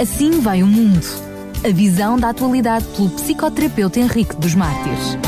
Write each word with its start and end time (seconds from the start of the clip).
Assim 0.00 0.40
vai 0.40 0.62
o 0.62 0.66
mundo. 0.66 1.06
A 1.64 1.70
visão 1.70 2.18
da 2.18 2.30
atualidade 2.30 2.84
pelo 2.96 3.10
psicoterapeuta 3.10 4.00
Henrique 4.00 4.34
dos 4.36 4.54
Mártires. 4.54 5.18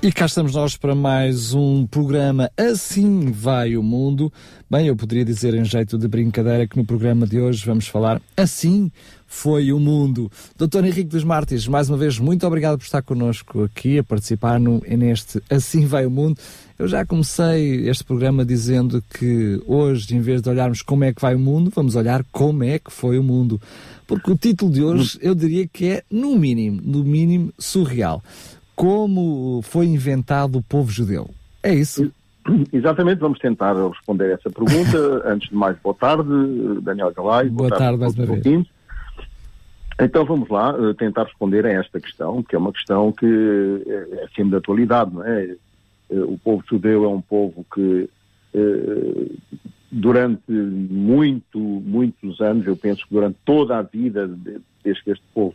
E 0.00 0.12
cá 0.12 0.26
estamos 0.26 0.54
nós 0.54 0.76
para 0.76 0.94
mais 0.94 1.52
um 1.52 1.86
programa 1.86 2.50
Assim 2.56 3.32
Vai 3.32 3.76
o 3.76 3.82
Mundo. 3.82 4.32
Bem, 4.70 4.86
eu 4.86 4.94
poderia 4.96 5.24
dizer 5.24 5.54
em 5.54 5.64
jeito 5.64 5.98
de 5.98 6.06
brincadeira 6.06 6.66
que 6.66 6.76
no 6.76 6.84
programa 6.84 7.26
de 7.26 7.40
hoje 7.40 7.64
vamos 7.64 7.88
falar 7.88 8.20
Assim 8.36 8.90
foi 9.26 9.72
o 9.72 9.80
Mundo. 9.80 10.30
Doutor 10.56 10.84
Henrique 10.84 11.10
dos 11.10 11.24
Mártires, 11.24 11.66
mais 11.66 11.88
uma 11.88 11.96
vez, 11.98 12.18
muito 12.18 12.46
obrigado 12.46 12.78
por 12.78 12.84
estar 12.84 13.02
connosco 13.02 13.64
aqui 13.64 13.98
a 13.98 14.04
participar 14.04 14.60
no, 14.60 14.80
neste 14.86 15.42
Assim 15.50 15.86
Vai 15.86 16.06
o 16.06 16.10
Mundo. 16.10 16.38
Eu 16.78 16.86
já 16.86 17.06
comecei 17.06 17.88
este 17.88 18.04
programa 18.04 18.44
dizendo 18.44 19.02
que 19.18 19.62
hoje, 19.66 20.14
em 20.14 20.20
vez 20.20 20.42
de 20.42 20.50
olharmos 20.50 20.82
como 20.82 21.04
é 21.04 21.12
que 21.12 21.20
vai 21.20 21.34
o 21.34 21.38
mundo, 21.38 21.72
vamos 21.74 21.94
olhar 21.94 22.24
como 22.30 22.62
é 22.62 22.78
que 22.78 22.92
foi 22.92 23.18
o 23.18 23.22
mundo. 23.22 23.60
Porque 24.06 24.30
o 24.30 24.36
título 24.36 24.70
de 24.70 24.82
hoje 24.82 25.18
eu 25.22 25.34
diria 25.34 25.66
que 25.66 25.88
é, 25.88 26.02
no 26.10 26.36
mínimo, 26.36 26.80
no 26.84 27.02
mínimo, 27.02 27.52
surreal 27.58 28.22
como 28.74 29.60
foi 29.62 29.86
inventado 29.86 30.58
o 30.58 30.62
povo 30.62 30.90
judeu. 30.90 31.30
É 31.62 31.72
isso? 31.72 32.10
Exatamente, 32.72 33.20
vamos 33.20 33.38
tentar 33.38 33.74
responder 33.88 34.32
essa 34.32 34.50
pergunta. 34.50 35.22
Antes 35.24 35.48
de 35.48 35.54
mais, 35.54 35.78
boa 35.78 35.94
tarde, 35.94 36.28
Daniel 36.82 37.12
Galay. 37.14 37.48
Boa, 37.48 37.68
boa 37.68 37.70
tarde, 37.70 37.98
tarde 37.98 38.18
mais 38.18 38.30
uma 38.30 38.40
vez. 38.40 38.66
Então 40.00 40.24
vamos 40.24 40.48
lá 40.48 40.74
eh, 40.76 40.92
tentar 40.94 41.24
responder 41.24 41.64
a 41.64 41.70
esta 41.70 42.00
questão, 42.00 42.42
que 42.42 42.56
é 42.56 42.58
uma 42.58 42.72
questão 42.72 43.12
que 43.12 43.84
é 43.86 44.24
acima 44.24 44.50
da 44.50 44.58
atualidade, 44.58 45.14
não 45.14 45.24
é? 45.24 45.56
Eh, 46.10 46.18
o 46.18 46.36
povo 46.36 46.64
judeu 46.68 47.04
é 47.04 47.08
um 47.08 47.20
povo 47.20 47.64
que 47.72 48.10
eh, 48.54 49.26
durante 49.94 50.50
muito, 50.50 51.58
muitos 51.58 52.40
anos, 52.40 52.66
eu 52.66 52.76
penso 52.76 53.06
que 53.06 53.14
durante 53.14 53.38
toda 53.44 53.78
a 53.78 53.82
vida, 53.82 54.28
desde 54.82 55.04
que 55.04 55.10
este 55.12 55.24
povo 55.32 55.54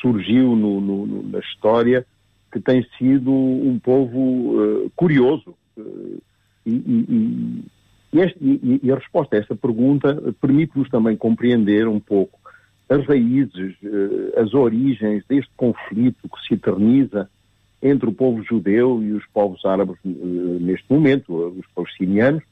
surgiu 0.00 0.56
no, 0.56 0.80
no, 0.80 1.22
na 1.28 1.40
história, 1.40 2.06
que 2.50 2.58
tem 2.58 2.86
sido 2.96 3.30
um 3.30 3.78
povo 3.78 4.18
uh, 4.18 4.90
curioso. 4.96 5.54
Uh, 5.76 6.22
e, 6.64 6.72
e, 6.72 7.64
e, 8.12 8.20
este, 8.20 8.38
e, 8.82 8.90
a 8.90 8.94
resposta 8.96 9.36
a 9.36 9.38
esta 9.38 9.54
pergunta 9.54 10.16
permite-nos 10.40 10.88
também 10.88 11.16
compreender 11.16 11.86
um 11.86 12.00
pouco 12.00 12.40
as 12.88 13.06
raízes, 13.06 13.76
uh, 13.82 14.40
as 14.40 14.54
origens 14.54 15.22
deste 15.28 15.50
conflito 15.54 16.28
que 16.28 16.46
se 16.48 16.54
eterniza 16.54 17.28
entre 17.82 18.08
o 18.08 18.12
povo 18.12 18.42
judeu 18.42 19.02
e 19.02 19.12
os 19.12 19.24
povos 19.26 19.64
árabes 19.66 19.96
neste 20.04 20.84
momento, 20.90 21.34
os 21.34 21.66
palestinianos, 21.74 22.42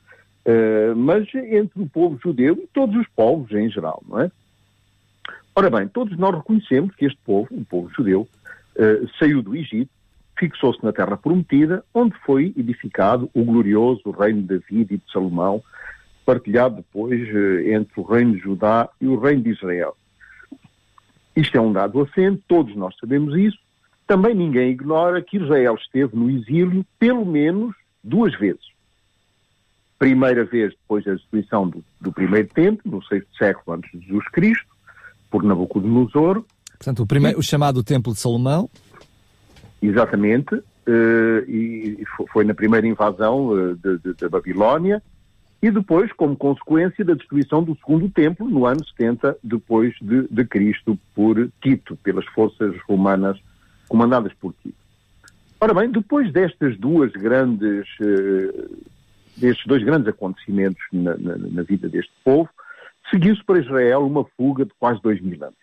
mas 0.96 1.28
entre 1.34 1.82
o 1.82 1.88
povo 1.88 2.18
judeu 2.22 2.54
e 2.54 2.66
todos 2.68 2.96
os 2.96 3.06
povos 3.08 3.52
em 3.52 3.68
geral, 3.70 4.02
não 4.08 4.20
é? 4.20 4.30
Ora 5.58 5.70
bem, 5.70 5.88
todos 5.88 6.16
nós 6.16 6.36
reconhecemos 6.36 6.94
que 6.94 7.04
este 7.04 7.18
povo, 7.24 7.48
o 7.50 7.64
povo 7.64 7.90
judeu, 7.90 8.28
uh, 8.76 9.08
saiu 9.18 9.42
do 9.42 9.56
Egito, 9.56 9.90
fixou-se 10.38 10.84
na 10.84 10.92
terra 10.92 11.16
prometida, 11.16 11.84
onde 11.92 12.16
foi 12.24 12.54
edificado 12.56 13.28
o 13.34 13.42
glorioso 13.42 14.08
reino 14.12 14.40
de 14.40 14.56
David 14.56 14.94
e 14.94 14.98
de 14.98 15.12
Salomão, 15.12 15.60
partilhado 16.24 16.76
depois 16.76 17.20
uh, 17.34 17.72
entre 17.72 18.00
o 18.00 18.04
reino 18.04 18.36
de 18.36 18.38
Judá 18.38 18.88
e 19.00 19.08
o 19.08 19.18
reino 19.18 19.42
de 19.42 19.50
Israel. 19.50 19.96
Isto 21.34 21.58
é 21.58 21.60
um 21.60 21.72
dado 21.72 22.02
assente, 22.02 22.40
todos 22.46 22.76
nós 22.76 22.96
sabemos 22.96 23.34
isso. 23.36 23.58
Também 24.06 24.36
ninguém 24.36 24.70
ignora 24.70 25.20
que 25.20 25.38
Israel 25.38 25.74
esteve 25.74 26.16
no 26.16 26.30
exílio 26.30 26.86
pelo 27.00 27.26
menos 27.26 27.74
duas 28.04 28.32
vezes. 28.38 28.77
Primeira 29.98 30.44
vez 30.44 30.70
depois 30.70 31.04
da 31.04 31.14
destruição 31.14 31.68
do, 31.68 31.84
do 32.00 32.12
primeiro 32.12 32.48
templo, 32.48 32.90
no 32.90 33.02
sexto 33.04 33.28
século 33.36 33.76
antes 33.76 33.90
de 33.92 34.06
Jesus 34.06 34.28
Cristo, 34.28 34.66
por 35.30 35.42
Nabucodonosor. 35.42 36.44
Portanto, 36.78 37.02
o, 37.02 37.06
primeiro, 37.06 37.38
o 37.38 37.42
chamado 37.42 37.82
Templo 37.82 38.12
de 38.12 38.20
Salomão. 38.20 38.70
Exatamente, 39.82 40.54
uh, 40.54 40.64
e 41.48 42.04
foi 42.32 42.44
na 42.44 42.54
primeira 42.54 42.86
invasão 42.86 43.48
uh, 43.48 43.76
da 44.20 44.28
Babilónia, 44.28 45.02
e 45.60 45.70
depois 45.70 46.12
como 46.12 46.36
consequência 46.36 47.04
da 47.04 47.14
destruição 47.14 47.62
do 47.62 47.76
segundo 47.76 48.08
templo 48.08 48.48
no 48.48 48.64
ano 48.64 48.84
70 48.96 49.38
depois 49.42 49.94
de, 50.00 50.28
de 50.28 50.44
Cristo 50.44 50.96
por 51.14 51.50
Tito, 51.60 51.96
pelas 51.96 52.24
forças 52.26 52.74
romanas 52.88 53.36
comandadas 53.88 54.32
por 54.34 54.54
Tito. 54.62 54.76
Ora 55.60 55.74
bem, 55.74 55.90
depois 55.90 56.32
destas 56.32 56.76
duas 56.78 57.10
grandes, 57.12 57.86
uh, 58.00 58.86
destes 59.38 59.66
dois 59.66 59.82
grandes 59.82 60.08
acontecimentos 60.08 60.82
na, 60.92 61.16
na, 61.16 61.36
na 61.36 61.62
vida 61.62 61.88
deste 61.88 62.12
povo, 62.24 62.48
seguiu-se 63.10 63.42
para 63.44 63.60
Israel 63.60 64.06
uma 64.06 64.24
fuga 64.36 64.64
de 64.64 64.72
quase 64.78 65.00
dois 65.02 65.20
mil 65.20 65.42
anos. 65.42 65.58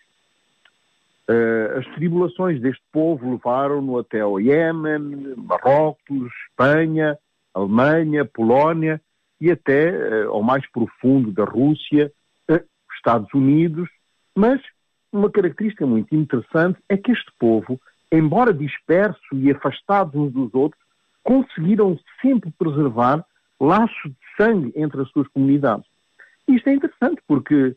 Uh, 1.28 1.78
as 1.78 1.86
tribulações 1.94 2.60
deste 2.60 2.82
povo 2.92 3.32
levaram-no 3.32 3.98
até 3.98 4.20
ao 4.20 4.40
Iémen, 4.40 5.34
Marrocos, 5.36 6.30
Espanha, 6.48 7.18
Alemanha, 7.52 8.24
Polónia 8.24 9.00
e 9.40 9.50
até 9.50 9.90
uh, 9.90 10.30
ao 10.30 10.42
mais 10.42 10.64
profundo 10.70 11.32
da 11.32 11.44
Rússia, 11.44 12.12
uh, 12.48 12.60
Estados 12.94 13.28
Unidos. 13.34 13.88
Mas 14.36 14.60
uma 15.12 15.30
característica 15.30 15.84
muito 15.84 16.14
interessante 16.14 16.78
é 16.88 16.96
que 16.96 17.10
este 17.10 17.32
povo, 17.40 17.80
embora 18.12 18.54
disperso 18.54 19.34
e 19.34 19.50
afastado 19.50 20.22
uns 20.22 20.32
dos 20.32 20.54
outros, 20.54 20.80
conseguiram 21.24 21.98
sempre 22.22 22.52
preservar 22.56 23.24
laços 23.60 24.04
de 24.04 24.16
sangue 24.36 24.72
entre 24.76 25.00
as 25.00 25.08
suas 25.10 25.28
comunidades. 25.28 25.86
Isto 26.48 26.68
é 26.68 26.74
interessante 26.74 27.20
porque 27.26 27.74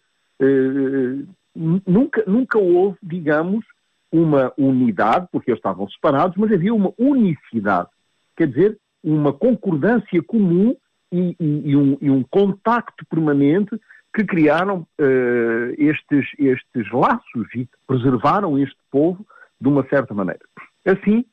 nunca, 1.56 2.24
nunca 2.28 2.58
houve, 2.58 2.98
digamos, 3.02 3.66
uma 4.12 4.52
unidade, 4.58 5.28
porque 5.32 5.52
eles 5.52 5.60
estavam 5.60 5.88
separados, 5.90 6.36
mas 6.38 6.52
havia 6.52 6.74
uma 6.74 6.94
unicidade. 6.98 7.90
Quer 8.36 8.48
dizer, 8.48 8.78
uma 9.04 9.34
concordância 9.34 10.22
comum 10.24 10.76
e, 11.12 11.36
e, 11.40 11.70
e, 11.70 11.76
um, 11.76 11.98
e 12.02 12.10
um, 12.10 12.24
contacto 12.24 13.06
permanente 13.06 13.80
que 14.14 14.24
criaram 14.24 14.88
uh, 15.00 15.74
estes, 15.78 16.26
estes 16.38 16.92
laços 16.92 17.48
e 17.56 17.68
preservaram 17.88 18.58
este 18.58 18.78
povo 18.92 19.26
de 19.60 19.68
uma 19.68 19.88
certa 19.88 20.14
maneira. 20.14 20.42
Assim, 20.86 21.26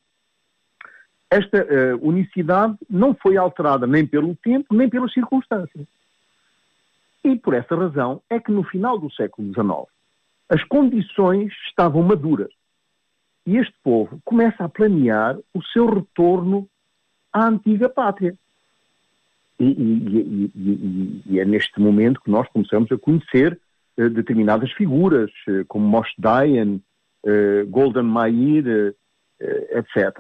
esta 1.31 1.65
uh, 1.65 2.09
unicidade 2.09 2.77
não 2.89 3.15
foi 3.15 3.37
alterada 3.37 3.87
nem 3.87 4.07
pelo 4.07 4.35
tempo, 4.37 4.75
nem 4.75 4.89
pelas 4.89 5.13
circunstâncias. 5.13 5.87
E 7.25 7.37
por 7.37 7.55
essa 7.55 7.75
razão 7.75 8.23
é 8.31 8.39
que 8.39 8.53
no 8.53 8.63
final 8.63 8.99
do 8.99 9.11
século 9.13 9.49
XIX, 9.49 9.93
as 10.49 10.63
condições 10.65 11.53
estavam 11.69 12.03
maduras. 12.03 12.53
E 13.45 13.57
este 13.57 13.75
povo 13.83 14.21
começa 14.25 14.65
a 14.65 14.69
planear 14.69 15.37
o 15.53 15.63
seu 15.63 15.87
retorno 15.87 16.69
à 17.33 17.47
antiga 17.47 17.89
pátria. 17.89 18.35
E, 19.59 19.65
e, 19.65 20.53
e, 20.55 21.23
e 21.27 21.41
é 21.41 21.45
neste 21.45 21.81
momento 21.81 22.21
que 22.21 22.31
nós 22.31 22.49
começamos 22.49 22.91
a 22.93 22.99
conhecer 22.99 23.59
uh, 23.99 24.11
determinadas 24.11 24.71
figuras, 24.73 25.31
uh, 25.49 25.65
como 25.67 25.87
Moshe 25.87 26.15
Dayan, 26.19 26.79
uh, 27.25 27.67
Golden 27.69 28.05
Mair, 28.05 28.95
etc. 29.71 30.19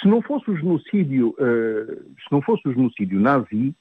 Se 0.00 0.08
não 0.08 0.20
fosse 0.20 0.50
o 0.50 0.56
genocídio, 0.56 1.34
se 1.38 2.30
não 2.30 2.42
fosse 2.42 2.68
o 2.68 2.72
genocídio 2.72 3.18
nazi, 3.18 3.74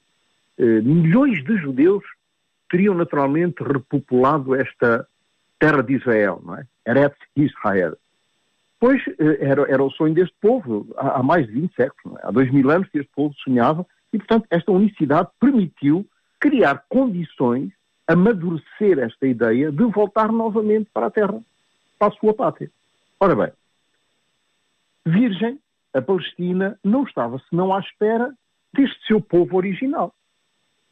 milhões 0.57 1.43
de 1.43 1.57
judeus 1.57 2.03
teriam 2.69 2.95
naturalmente 2.95 3.61
repopulado 3.63 4.55
esta 4.55 5.07
terra 5.59 5.81
de 5.81 5.95
Israel, 5.95 6.41
não 6.43 6.55
é? 6.55 6.65
Eretz 6.85 7.17
Israel. 7.35 7.97
Pois 8.79 9.01
eh, 9.07 9.37
era, 9.39 9.61
era 9.71 9.83
o 9.83 9.91
sonho 9.91 10.13
deste 10.13 10.35
povo 10.41 10.87
há, 10.97 11.19
há 11.19 11.23
mais 11.23 11.47
de 11.47 11.53
20 11.53 11.75
séculos, 11.75 12.19
é? 12.19 12.27
há 12.27 12.31
dois 12.31 12.51
mil 12.51 12.69
anos 12.69 12.89
que 12.89 12.99
este 12.99 13.11
povo 13.15 13.33
sonhava, 13.35 13.85
e 14.11 14.17
portanto 14.17 14.45
esta 14.49 14.71
unicidade 14.71 15.29
permitiu 15.39 16.05
criar 16.39 16.83
condições, 16.89 17.71
amadurecer 18.07 18.99
esta 18.99 19.25
ideia 19.25 19.71
de 19.71 19.83
voltar 19.85 20.31
novamente 20.31 20.89
para 20.93 21.07
a 21.07 21.11
terra, 21.11 21.39
para 21.97 22.09
a 22.09 22.11
sua 22.11 22.33
pátria. 22.33 22.69
Ora 23.19 23.35
bem, 23.35 23.51
virgem, 25.05 25.59
a 25.95 26.01
Palestina 26.01 26.77
não 26.83 27.03
estava 27.03 27.41
senão 27.49 27.73
à 27.73 27.79
espera 27.79 28.33
deste 28.73 29.07
seu 29.07 29.19
povo 29.21 29.57
original 29.57 30.13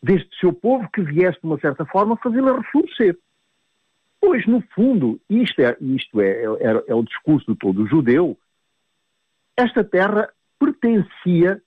deste 0.03 0.37
seu 0.37 0.51
povo 0.51 0.89
que 0.91 1.01
viesse, 1.01 1.39
de 1.39 1.47
uma 1.47 1.57
certa 1.57 1.85
forma, 1.85 2.17
fazê-la 2.17 2.57
reflorescer. 2.57 3.17
Pois, 4.19 4.45
no 4.45 4.61
fundo, 4.75 5.19
isto, 5.29 5.61
é, 5.61 5.77
isto 5.79 6.19
é, 6.19 6.43
é, 6.43 6.83
é 6.87 6.93
o 6.93 7.03
discurso 7.03 7.53
de 7.53 7.57
todo 7.57 7.87
judeu, 7.87 8.37
esta 9.55 9.83
terra 9.83 10.29
pertencia 10.59 11.61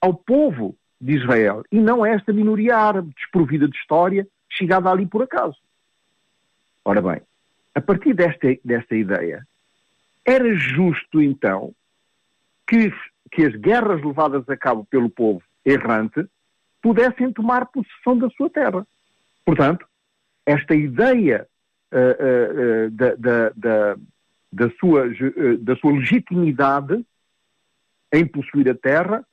ao 0.00 0.12
povo 0.12 0.76
de 1.00 1.14
Israel 1.14 1.64
e 1.72 1.80
não 1.80 2.04
a 2.04 2.10
esta 2.10 2.32
minoria 2.32 2.76
árabe 2.76 3.12
desprovida 3.16 3.66
de 3.66 3.76
história, 3.76 4.28
chegada 4.50 4.90
ali 4.90 5.06
por 5.06 5.22
acaso. 5.22 5.56
Ora 6.84 7.00
bem, 7.00 7.22
a 7.74 7.80
partir 7.80 8.12
desta, 8.12 8.48
desta 8.62 8.94
ideia, 8.94 9.46
era 10.24 10.54
justo 10.54 11.22
então 11.22 11.74
que, 12.66 12.92
que 13.30 13.44
as 13.44 13.54
guerras 13.54 14.02
levadas 14.02 14.48
a 14.48 14.56
cabo 14.56 14.84
pelo 14.90 15.08
povo 15.08 15.42
errante 15.64 16.26
pudessem 16.82 17.32
tomar 17.32 17.66
possessão 17.66 18.16
da 18.16 18.28
sua 18.30 18.48
terra. 18.48 18.86
Portanto, 19.44 19.86
esta 20.44 20.74
ideia 20.74 21.46
uh, 21.92 22.86
uh, 22.86 22.90
da, 22.90 23.14
da, 23.16 23.50
da, 23.56 23.96
da, 24.52 24.70
sua, 24.78 25.04
da 25.60 25.76
sua 25.76 25.92
legitimidade 25.92 27.04
em 28.12 28.26
possuir 28.26 28.68
a 28.68 28.74
terra, 28.74 29.24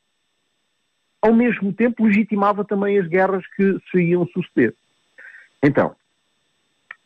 ao 1.22 1.34
mesmo 1.34 1.72
tempo 1.72 2.06
legitimava 2.06 2.66
também 2.66 3.00
as 3.00 3.08
guerras 3.08 3.46
que 3.56 3.78
se 3.90 4.02
iam 4.02 4.28
suceder. 4.28 4.74
Então, 5.62 5.96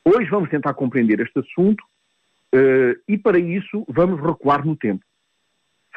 hoje 0.04 0.30
vamos 0.30 0.50
tentar 0.50 0.74
compreender 0.74 1.20
este 1.20 1.40
assunto 1.40 1.82
uh, 2.56 3.00
e 3.08 3.18
para 3.18 3.38
isso 3.38 3.86
vamos 3.88 4.20
recuar 4.20 4.66
no 4.66 4.76
tempo, 4.76 5.04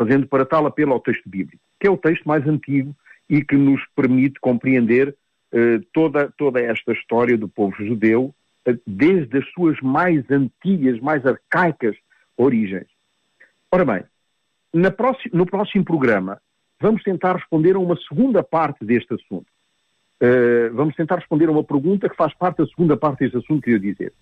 fazendo 0.01 0.27
para 0.27 0.47
tal 0.47 0.65
apelo 0.65 0.95
ao 0.95 1.01
texto 1.01 1.29
bíblico, 1.29 1.63
que 1.79 1.87
é 1.87 1.91
o 1.91 1.97
texto 1.99 2.25
mais 2.25 2.47
antigo 2.49 2.97
e 3.29 3.45
que 3.45 3.55
nos 3.55 3.83
permite 3.95 4.41
compreender 4.41 5.15
uh, 5.53 5.85
toda, 5.93 6.33
toda 6.39 6.59
esta 6.59 6.93
história 6.93 7.37
do 7.37 7.47
povo 7.47 7.77
judeu, 7.85 8.35
uh, 8.67 8.81
desde 8.87 9.37
as 9.37 9.47
suas 9.53 9.79
mais 9.83 10.25
antigas, 10.31 10.99
mais 11.01 11.27
arcaicas 11.27 11.95
origens. 12.35 12.87
Ora 13.71 13.85
bem, 13.85 14.03
no 14.73 15.45
próximo 15.45 15.85
programa 15.85 16.41
vamos 16.81 17.03
tentar 17.03 17.37
responder 17.37 17.77
a 17.77 17.79
uma 17.79 17.99
segunda 18.09 18.43
parte 18.43 18.83
deste 18.87 19.13
assunto. 19.13 19.47
Uh, 20.23 20.75
vamos 20.75 20.97
tentar 20.97 21.17
responder 21.17 21.51
a 21.51 21.53
uma 21.53 21.63
pergunta 21.63 22.09
que 22.09 22.17
faz 22.17 22.33
parte 22.33 22.57
da 22.57 22.67
segunda 22.67 22.97
parte 22.97 23.19
deste 23.19 23.37
assunto 23.37 23.61
que 23.61 23.69
eu 23.69 23.75
ia 23.75 23.81
dizer. 23.81 24.15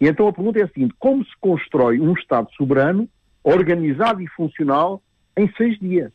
E 0.00 0.08
então 0.08 0.26
a 0.26 0.32
pergunta 0.32 0.60
é 0.60 0.62
a 0.62 0.68
seguinte: 0.68 0.94
como 0.98 1.22
se 1.22 1.32
constrói 1.38 2.00
um 2.00 2.14
Estado 2.14 2.50
soberano, 2.56 3.06
organizado 3.44 4.22
e 4.22 4.26
funcional 4.28 5.02
em 5.36 5.50
seis 5.56 5.78
dias? 5.78 6.12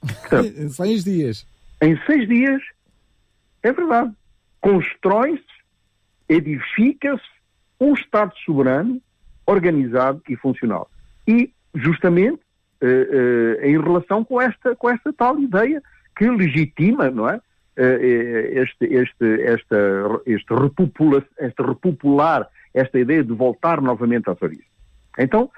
Portanto, 0.00 0.68
seis 0.70 1.04
dias. 1.04 1.46
Em 1.80 1.98
seis 2.06 2.28
dias, 2.28 2.62
é 3.62 3.72
verdade. 3.72 4.12
Constrói-se, 4.60 5.44
edifica-se 6.28 7.22
um 7.80 7.94
Estado 7.94 8.32
soberano, 8.44 9.00
organizado 9.46 10.22
e 10.28 10.36
funcional. 10.36 10.90
E, 11.26 11.52
justamente, 11.74 12.40
uh, 12.82 12.86
uh, 12.86 13.64
em 13.64 13.80
relação 13.80 14.24
com 14.24 14.40
esta, 14.40 14.74
com 14.76 14.90
esta 14.90 15.12
tal 15.12 15.38
ideia 15.38 15.82
que 16.16 16.28
legitima, 16.28 17.10
não 17.10 17.28
é? 17.28 17.36
Uh, 17.36 18.60
este, 18.60 18.86
este, 18.86 19.42
esta, 19.42 19.76
este, 20.26 20.52
repopula, 20.52 21.24
este 21.38 21.62
repopular, 21.62 22.48
esta 22.74 22.98
ideia 22.98 23.22
de 23.22 23.32
voltar 23.32 23.80
novamente 23.80 24.28
às 24.28 24.40
origens. 24.42 24.66
Então, 25.16 25.50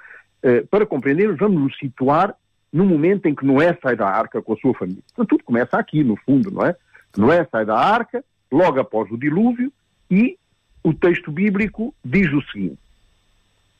para 0.70 0.86
compreendermos, 0.86 1.38
vamos 1.38 1.60
nos 1.60 1.78
situar 1.78 2.34
no 2.72 2.84
momento 2.84 3.26
em 3.26 3.34
que 3.34 3.44
Noé 3.44 3.76
sai 3.82 3.96
da 3.96 4.06
arca 4.06 4.40
com 4.40 4.52
a 4.52 4.56
sua 4.56 4.74
família. 4.74 5.02
Então, 5.12 5.26
tudo 5.26 5.44
começa 5.44 5.76
aqui, 5.76 6.04
no 6.04 6.16
fundo, 6.16 6.50
não 6.50 6.64
é? 6.64 6.76
Noé 7.16 7.46
sai 7.50 7.64
da 7.64 7.76
arca, 7.76 8.24
logo 8.50 8.78
após 8.78 9.10
o 9.10 9.18
dilúvio, 9.18 9.72
e 10.10 10.38
o 10.82 10.94
texto 10.94 11.30
bíblico 11.30 11.94
diz 12.04 12.32
o 12.32 12.42
seguinte: 12.50 12.78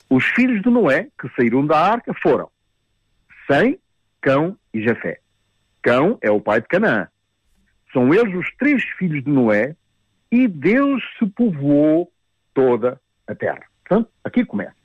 Os 0.09 0.25
filhos 0.25 0.63
de 0.63 0.71
Noé 0.71 1.09
que 1.19 1.29
saíram 1.37 1.67
da 1.67 1.79
arca 1.79 2.13
foram 2.15 2.49
Sem, 3.47 3.79
Cão 4.21 4.57
e 4.75 4.83
Jafé. 4.83 5.21
Cão 5.83 6.19
é 6.21 6.31
o 6.31 6.41
pai 6.41 6.61
de 6.61 6.69
Canaã. 6.69 7.09
São 7.93 8.13
eles 8.13 8.35
os 8.35 8.55
três 8.57 8.83
filhos 8.99 9.25
de 9.25 9.31
Noé 9.31 9.75
e 10.31 10.47
Deus 10.47 11.03
se 11.19 11.27
povoou 11.27 12.13
toda 12.55 13.01
a 13.27 13.35
terra. 13.35 13.63
Portanto, 13.85 14.11
aqui 14.23 14.45
começa. 14.45 14.77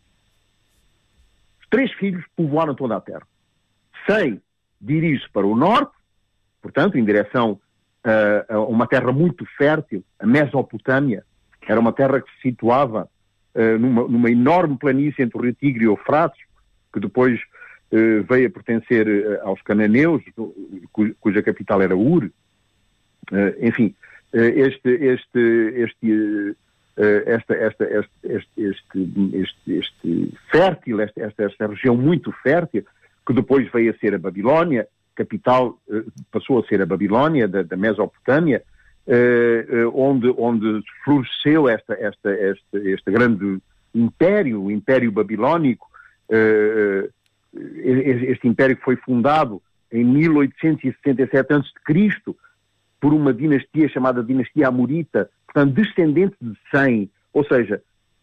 Os 1.62 1.68
três 1.70 1.92
filhos 1.94 2.24
povoaram 2.36 2.74
toda 2.74 2.96
a 2.96 3.02
terra. 3.02 3.28
Sem 4.08 4.42
dirige-se 4.80 5.30
para 5.32 5.46
o 5.46 5.56
norte, 5.56 5.94
portanto, 6.62 6.98
em 6.98 7.04
direção 7.06 7.60
a 8.50 8.60
uma 8.60 8.88
terra 8.88 9.12
muito 9.12 9.46
fértil, 9.58 10.04
a 10.20 10.28
Mesopotâmia. 10.28 11.24
Era 11.68 11.80
uma 11.80 11.92
terra 11.92 12.22
que 12.22 12.30
se 12.36 12.42
situava 12.50 13.10
uh, 13.56 13.80
numa, 13.80 14.08
numa, 14.08 14.30
enorme 14.30 14.78
planície 14.78 15.24
entre 15.24 15.38
o 15.38 15.42
Rio 15.42 15.54
Tigre 15.54 15.86
e 15.86 15.88
o 15.88 15.94
Eufrates, 15.94 16.40
que 16.94 17.00
depois 17.00 17.42
eh, 17.92 18.20
veio 18.22 18.48
a 18.48 18.50
pertencer 18.50 19.06
eh, 19.06 19.42
aos 19.44 19.62
cananeus, 19.62 20.24
cuja 21.20 21.44
capital 21.44 21.82
era 21.82 21.94
Ur. 21.94 22.32
Enfim, 23.60 23.94
este, 24.32 24.90
este, 25.14 25.84
este, 25.84 26.56
esta, 26.96 27.54
esta, 27.54 27.84
este, 27.84 28.46
este, 28.56 29.10
este, 29.34 29.78
este 29.78 30.34
fértil, 30.50 31.02
esta, 31.02 31.26
esta, 31.26 31.44
esta 31.44 31.68
região 31.68 31.98
muito 31.98 32.32
fértil, 32.32 32.86
que 33.26 33.34
depois 33.34 33.70
veio 33.72 33.92
a 33.92 33.98
ser 33.98 34.14
a 34.14 34.20
Babilónia, 34.20 34.88
capital 35.16 35.78
passou 36.32 36.60
a 36.60 36.68
ser 36.68 36.82
a 36.82 36.86
Babilónia 36.86 37.48
da, 37.48 37.64
da 37.64 37.78
Mesopotâmia, 37.78 38.62
onde, 39.94 40.34
onde 40.38 40.84
floresceu 41.04 41.70
esta, 41.70 41.94
esta, 41.94 42.32
este, 42.32 42.78
este 42.90 43.12
grande 43.12 43.60
império, 43.94 44.62
o 44.62 44.72
Império 44.72 45.12
Babilónico, 45.12 45.88
este 47.54 48.48
império 48.48 48.76
que 48.76 48.84
foi 48.84 48.96
fundado 48.98 49.62
em 49.92 50.04
1867 50.04 51.54
a.C. 51.54 52.36
por 53.00 53.14
uma 53.14 53.34
dinastia 53.34 53.88
chamada 53.88 54.24
dinastia 54.24 54.68
Amorita, 54.68 55.30
portanto, 55.46 55.74
descendente 55.74 56.36
de 56.42 56.58
Sem, 56.70 57.10
ou 57.34 57.46
seja, 57.46 57.82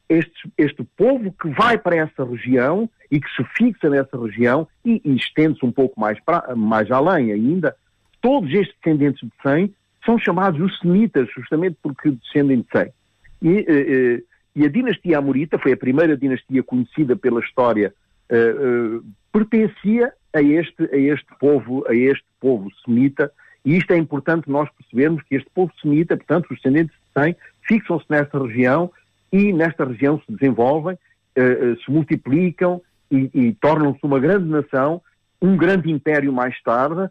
este, 0.08 0.52
este 0.58 0.84
povo 0.96 1.32
que 1.32 1.49
vai 1.49 1.78
para 1.78 1.96
essa 1.96 2.25
região 2.25 2.88
e 3.10 3.20
que 3.20 3.28
se 3.34 3.44
fixa 3.56 3.88
nessa 3.88 4.19
região 4.19 4.66
e, 4.84 5.00
e 5.04 5.14
estende-se 5.16 5.64
um 5.64 5.72
pouco 5.72 5.99
mais, 6.00 6.19
pra, 6.20 6.54
mais 6.56 6.90
além 6.90 7.32
ainda, 7.32 7.75
todos 8.20 8.52
estes 8.52 8.75
descendentes 8.82 9.20
de 9.28 9.32
Sem 9.43 9.75
são 10.04 10.19
chamados 10.19 10.60
os 10.60 10.78
semitas, 10.81 11.28
justamente 11.34 11.76
porque 11.82 12.10
descendem 12.10 12.60
de 12.60 12.66
Sem. 12.72 12.93
E, 13.40 13.58
eh, 13.58 13.64
eh, 13.69 14.22
e 14.54 14.64
a 14.64 14.69
dinastia 14.69 15.19
Amorita 15.19 15.58
foi 15.58 15.72
a 15.72 15.76
primeira 15.76 16.16
dinastia 16.16 16.62
conhecida 16.62 17.16
pela 17.16 17.40
história 17.40 17.94
uh, 18.31 19.04
pertencia 19.32 20.12
a 20.34 20.43
este, 20.43 20.84
a 20.93 20.96
este 20.96 21.26
povo, 21.38 21.84
a 21.88 21.94
este 21.94 22.25
povo 22.40 22.69
semita, 22.84 23.32
e 23.64 23.76
isto 23.76 23.93
é 23.93 23.96
importante 23.96 24.50
nós 24.50 24.69
percebermos 24.70 25.22
que 25.22 25.37
este 25.37 25.49
povo 25.54 25.72
semita, 25.81 26.16
portanto, 26.16 26.50
os 26.50 26.56
descendentes 26.56 26.94
de 26.94 27.22
Sem, 27.22 27.37
fixam-se 27.62 28.06
nesta 28.10 28.38
região 28.43 28.90
e 29.32 29.52
nesta 29.52 29.84
região 29.84 30.20
se 30.20 30.32
desenvolvem, 30.32 30.94
uh, 30.94 31.73
uh, 31.73 31.82
se 31.82 31.90
multiplicam 31.90 32.81
e, 33.11 33.31
e 33.32 33.55
tornam-se 33.55 34.00
uma 34.02 34.20
grande 34.20 34.49
nação, 34.49 35.00
um 35.40 35.56
grande 35.56 35.90
império 35.90 36.32
mais 36.32 36.61
tarde, 36.62 37.02
uh, 37.02 37.11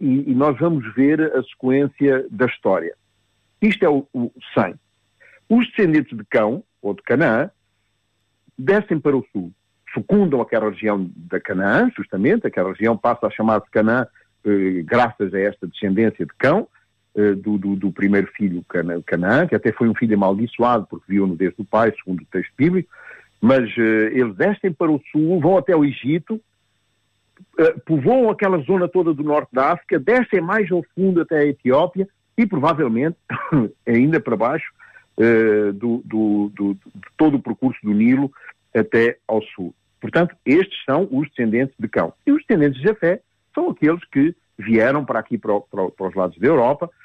e, 0.00 0.30
e, 0.30 0.34
nós 0.34 0.58
vamos 0.58 0.94
ver 0.94 1.20
a 1.20 1.42
sequência 1.42 2.26
da 2.30 2.46
história. 2.46 2.94
Isto 3.60 3.84
é 3.84 3.88
o, 3.88 4.06
o 4.12 4.32
Sem. 4.54 4.74
Os 5.48 5.68
descendentes 5.68 6.16
de 6.16 6.24
Cão, 6.24 6.64
ou 6.80 6.94
de 6.94 7.02
Canaã, 7.02 7.50
descem 8.58 8.98
para 8.98 9.16
o 9.16 9.26
sul 9.32 9.52
fecundam 9.92 10.40
aquela 10.40 10.70
região 10.70 11.10
da 11.16 11.40
Canaã, 11.40 11.90
justamente, 11.96 12.46
aquela 12.46 12.70
região 12.70 12.96
passa 12.96 13.26
a 13.26 13.30
chamar-se 13.30 13.68
Canaã 13.70 14.06
eh, 14.44 14.82
graças 14.84 15.34
a 15.34 15.38
esta 15.38 15.66
descendência 15.66 16.24
de 16.24 16.32
cão, 16.38 16.60
eh, 16.60 16.70
do, 17.42 17.58
do, 17.58 17.76
do, 17.76 17.90
primeiro 17.90 18.28
filho 18.28 18.64
Canaã, 19.04 19.46
que 19.46 19.54
até 19.54 19.72
foi 19.72 19.88
um 19.88 19.94
filho 19.94 20.14
amaldiçoado 20.14 20.86
porque 20.88 21.06
viu 21.08 21.26
no 21.26 21.34
desde 21.34 21.60
o 21.60 21.64
pai, 21.64 21.92
segundo 21.96 22.20
o 22.20 22.26
texto 22.26 22.52
bíblico, 22.56 22.88
mas 23.40 23.68
eh, 23.78 24.10
eles 24.12 24.36
descem 24.36 24.72
para 24.72 24.90
o 24.90 25.00
sul, 25.10 25.40
vão 25.40 25.56
até 25.56 25.74
o 25.74 25.84
Egito, 25.84 26.40
eh, 27.58 27.74
povoam 27.86 28.30
aquela 28.30 28.58
zona 28.58 28.86
toda 28.86 29.14
do 29.14 29.24
norte 29.24 29.48
da 29.52 29.72
África, 29.72 29.98
descem 29.98 30.40
mais 30.40 30.70
ao 30.70 30.84
fundo 30.94 31.22
até 31.22 31.38
a 31.38 31.46
Etiópia 31.46 32.06
e 32.36 32.46
provavelmente 32.46 33.16
ainda 33.86 34.20
para 34.20 34.36
baixo 34.36 34.70
eh, 35.18 35.72
do, 35.72 36.02
do, 36.04 36.52
do, 36.54 36.74
de 36.74 37.10
todo 37.16 37.38
o 37.38 37.42
percurso 37.42 37.80
do 37.82 37.94
Nilo 37.94 38.30
até 38.74 39.16
ao 39.26 39.42
sul. 39.42 39.74
Portanto, 40.00 40.36
estes 40.44 40.84
são 40.84 41.08
os 41.10 41.28
descendentes 41.30 41.74
de 41.78 41.88
Cão. 41.88 42.12
E 42.26 42.32
os 42.32 42.42
descendentes 42.42 42.80
de 42.80 42.88
Jafé 42.88 43.20
são 43.54 43.70
aqueles 43.70 44.04
que 44.04 44.34
vieram 44.58 45.04
para 45.04 45.18
aqui, 45.18 45.38
para, 45.38 45.60
para, 45.60 45.90
para 45.90 46.08
os 46.08 46.14
lados 46.14 46.38
da 46.38 46.46
Europa, 46.46 46.86
uh, 46.86 46.90
uh, 46.90 46.99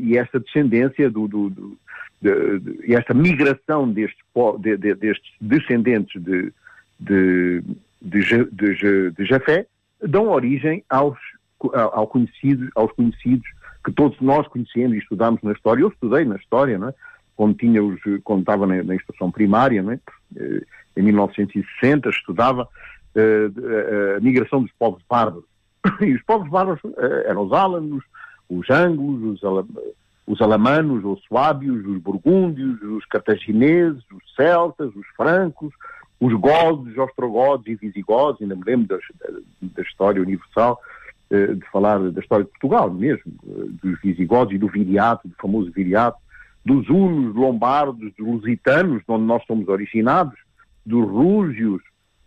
e 0.00 0.16
esta 0.16 0.40
descendência, 0.40 1.10
do, 1.10 1.28
do, 1.28 1.50
do 1.50 1.76
de, 2.24 2.58
de, 2.58 2.94
esta 2.94 3.12
migração 3.12 3.90
destes, 3.90 4.24
de, 4.60 4.94
destes 4.94 5.32
descendentes 5.40 6.22
de, 6.22 6.52
de, 6.98 7.62
Jafé 9.24 9.66
dão 10.02 10.28
origem 10.28 10.82
aos, 10.88 11.18
ao 11.72 12.06
conhecido, 12.06 12.68
aos 12.74 12.92
conhecidos 12.92 13.46
que 13.84 13.92
todos 13.92 14.18
nós 14.20 14.48
conhecemos 14.48 14.94
e 14.94 14.98
estudamos 14.98 15.42
na 15.42 15.52
história. 15.52 15.82
Eu 15.82 15.88
estudei 15.88 16.24
na 16.24 16.36
história, 16.36 16.78
não 16.78 16.88
é? 16.88 16.94
quando, 17.36 17.56
tinha 17.56 17.82
os, 17.82 18.00
quando 18.22 18.40
estava 18.40 18.66
na, 18.66 18.82
na 18.82 18.94
instrução 18.94 19.30
primária, 19.30 19.82
não 19.82 19.92
é? 19.92 20.00
Eh, 20.36 20.62
em 20.96 21.02
1960, 21.02 22.08
estudava 22.08 22.62
uh, 22.62 24.16
a 24.16 24.20
migração 24.20 24.62
dos 24.62 24.72
povos 24.78 25.02
bárbaros. 25.08 25.44
E 26.00 26.14
os 26.14 26.22
povos 26.22 26.48
bárbaros 26.48 26.80
eram 27.26 27.42
os 27.42 27.52
álanos, 27.52 28.04
os 28.48 28.68
ângulos, 28.70 29.22
os, 29.22 29.44
ala, 29.44 29.66
os 30.26 30.40
alamanos, 30.40 31.04
os 31.04 31.22
suábios, 31.24 31.84
os 31.86 31.98
burgúndios, 31.98 32.80
os 32.82 33.04
cartagineses, 33.06 34.02
os 34.12 34.34
celtas, 34.34 34.94
os 34.94 35.06
francos, 35.16 35.72
os 36.20 36.32
godos, 36.34 36.92
os 36.92 36.98
ostrogodos 36.98 37.66
e 37.66 37.74
visigodos, 37.74 38.40
ainda 38.40 38.56
me 38.56 38.62
lembro 38.64 38.88
da, 38.88 39.38
da 39.62 39.82
história 39.82 40.22
universal, 40.22 40.80
de 41.30 41.64
falar 41.72 41.98
da 42.10 42.20
história 42.20 42.44
de 42.44 42.50
Portugal 42.52 42.90
mesmo, 42.92 43.32
dos 43.82 44.00
visigodos 44.00 44.54
e 44.54 44.58
do 44.58 44.68
viriato, 44.68 45.26
do 45.26 45.34
famoso 45.34 45.70
viriato, 45.72 46.18
dos 46.64 46.88
hunos, 46.88 47.34
lombardos, 47.34 48.12
dos 48.16 48.26
lusitanos, 48.26 48.98
de 48.98 49.12
onde 49.12 49.24
nós 49.24 49.44
somos 49.46 49.68
originados, 49.68 50.34
dos 50.84 51.08
rúgios, 51.08 51.82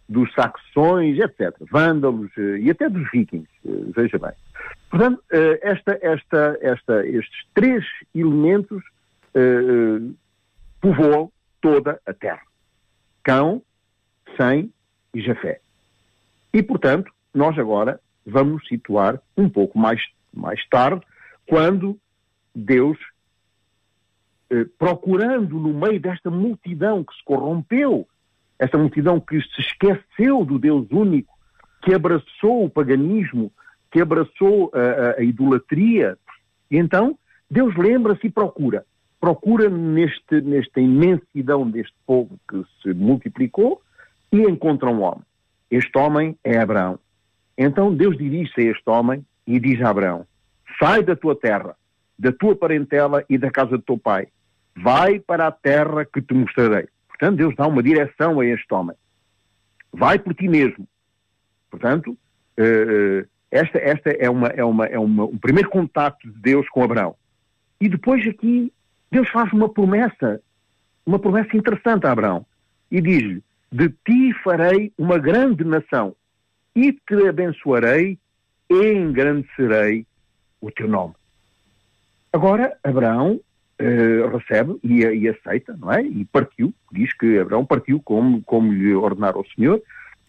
dos 0.07 0.33
saxões, 0.33 1.19
etc., 1.19 1.53
vândalos 1.69 2.31
eh, 2.37 2.59
e 2.59 2.71
até 2.71 2.89
dos 2.89 3.09
vikings, 3.11 3.49
eh, 3.65 3.69
veja 3.95 4.17
bem. 4.17 4.31
Portanto, 4.89 5.21
eh, 5.31 5.59
esta, 5.61 5.99
esta, 6.01 6.57
esta, 6.61 7.05
estes 7.05 7.45
três 7.53 7.85
elementos 8.15 8.83
povoam 10.81 11.31
toda 11.61 12.01
a 12.07 12.13
terra. 12.13 12.41
Cão, 13.21 13.61
Sem 14.35 14.73
e 15.13 15.21
Jafé. 15.21 15.59
E, 16.51 16.63
portanto, 16.63 17.11
nós 17.31 17.55
agora 17.59 17.99
vamos 18.25 18.67
situar 18.67 19.21
um 19.37 19.47
pouco 19.47 19.77
mais, 19.77 20.01
mais 20.33 20.59
tarde, 20.69 21.05
quando 21.45 21.99
Deus, 22.55 22.97
procurando 24.79 25.59
no 25.59 25.71
meio 25.71 25.99
desta 25.99 26.31
multidão 26.31 27.03
que 27.03 27.13
se 27.13 27.23
corrompeu, 27.23 28.07
esta 28.59 28.77
multidão 28.77 29.19
que 29.19 29.39
se 29.41 29.61
esqueceu 29.61 30.43
do 30.43 30.57
Deus 30.57 30.87
único, 30.91 31.33
que 31.81 31.93
abraçou 31.93 32.65
o 32.65 32.69
paganismo, 32.69 33.51
que 33.91 34.01
abraçou 34.01 34.71
a, 34.73 34.79
a, 34.79 35.19
a 35.19 35.23
idolatria, 35.23 36.17
e 36.69 36.77
então 36.77 37.17
Deus 37.49 37.75
lembra-se 37.75 38.27
e 38.27 38.29
procura. 38.29 38.85
Procura 39.19 39.69
neste, 39.69 40.41
nesta 40.41 40.79
imensidão 40.79 41.69
deste 41.69 41.95
povo 42.05 42.37
que 42.49 42.63
se 42.81 42.93
multiplicou 42.93 43.81
e 44.31 44.41
encontra 44.41 44.89
um 44.89 45.01
homem. 45.01 45.23
Este 45.71 45.97
homem 45.97 46.37
é 46.43 46.59
Abraão. 46.59 46.99
Então 47.57 47.93
Deus 47.93 48.17
dirige-se 48.17 48.61
a 48.61 48.71
este 48.71 48.89
homem 48.89 49.25
e 49.45 49.59
diz 49.59 49.81
a 49.81 49.89
Abraão: 49.89 50.25
Sai 50.79 51.03
da 51.03 51.15
tua 51.15 51.35
terra, 51.35 51.75
da 52.17 52.31
tua 52.31 52.55
parentela 52.55 53.23
e 53.29 53.37
da 53.37 53.49
casa 53.49 53.71
do 53.71 53.81
teu 53.81 53.97
pai. 53.97 54.27
Vai 54.75 55.19
para 55.19 55.47
a 55.47 55.51
terra 55.51 56.05
que 56.05 56.21
te 56.21 56.33
mostrarei. 56.33 56.87
Portanto, 57.17 57.38
Deus 57.38 57.55
dá 57.55 57.65
uma 57.65 57.81
direção 57.81 58.39
a 58.39 58.45
este 58.45 58.71
homem. 58.71 58.95
Vai 59.91 60.19
por 60.19 60.36
ti 60.36 60.47
mesmo. 60.47 60.88
Portanto, 61.71 62.12
uh, 62.12 63.27
esta, 63.50 63.79
esta 63.79 64.12
é, 64.12 64.29
uma, 64.29 64.47
é, 64.50 64.63
uma, 64.63 64.86
é 64.86 65.00
uma, 65.00 65.25
um 65.25 65.38
primeiro 65.38 65.69
contacto 65.69 66.29
de 66.29 66.39
Deus 66.39 66.69
com 66.69 66.83
Abraão. 66.83 67.15
E 67.81 67.89
depois 67.89 68.25
aqui, 68.27 68.71
Deus 69.12 69.27
faz 69.29 69.51
uma 69.51 69.67
promessa, 69.67 70.41
uma 71.05 71.17
promessa 71.17 71.57
interessante 71.57 72.05
a 72.05 72.12
Abraão. 72.12 72.45
E 72.91 73.01
diz-lhe: 73.01 73.43
De 73.71 73.89
ti 74.05 74.33
farei 74.43 74.93
uma 74.97 75.17
grande 75.17 75.63
nação, 75.63 76.15
e 76.75 76.93
te 76.93 77.27
abençoarei, 77.27 78.19
e 78.69 78.93
engrandecerei 78.93 80.05
o 80.62 80.69
teu 80.69 80.88
nome. 80.88 81.15
Agora, 82.31 82.77
Abraão 82.83 83.39
uh, 83.81 84.38
recebe 84.38 84.77
e, 84.84 85.03
e, 85.03 85.29
aceita, 85.29 85.75
não 85.79 85.91
é? 85.91 86.01
E 86.01 86.25
partiu, 86.25 86.74
diz 86.91 87.13
que 87.13 87.39
Abraão 87.39 87.65
partiu 87.65 88.01
como, 88.03 88.41
como 88.43 88.72
lhe 88.72 88.93
ordenara 88.93 89.38
o 89.38 89.46
Senhor, 89.55 89.81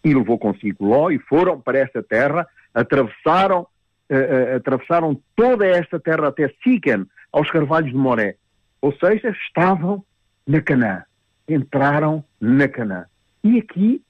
e 0.04 0.14
levou 0.14 0.38
consigo 0.38 0.86
Ló, 0.86 1.10
e 1.10 1.18
foram 1.18 1.60
para 1.60 1.78
esta 1.78 2.02
terra, 2.02 2.46
atravessaram, 2.74 3.60
uh, 3.62 4.14
uh, 4.14 4.56
atravessaram 4.56 5.20
toda 5.34 5.66
esta 5.66 5.98
terra 5.98 6.28
até 6.28 6.52
Siquem, 6.62 7.06
aos 7.32 7.50
carvalhos 7.50 7.90
de 7.90 7.96
Moré. 7.96 8.36
Ou 8.80 8.92
seja, 8.92 9.30
estavam 9.30 10.04
na 10.46 10.62
Canaã. 10.62 11.02
Entraram 11.48 12.24
na 12.40 12.68
Canaã. 12.68 13.04
E 13.42 13.58
aqui, 13.58 14.02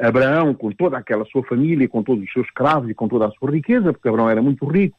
Abraão, 0.00 0.54
com 0.54 0.70
toda 0.70 0.98
aquela 0.98 1.24
sua 1.26 1.42
família, 1.44 1.88
com 1.88 2.02
todos 2.02 2.24
os 2.24 2.32
seus 2.32 2.46
escravos 2.46 2.90
e 2.90 2.94
com 2.94 3.08
toda 3.08 3.26
a 3.26 3.30
sua 3.30 3.50
riqueza, 3.50 3.92
porque 3.92 4.08
Abraão 4.08 4.28
era 4.28 4.42
muito 4.42 4.66
rico, 4.66 4.98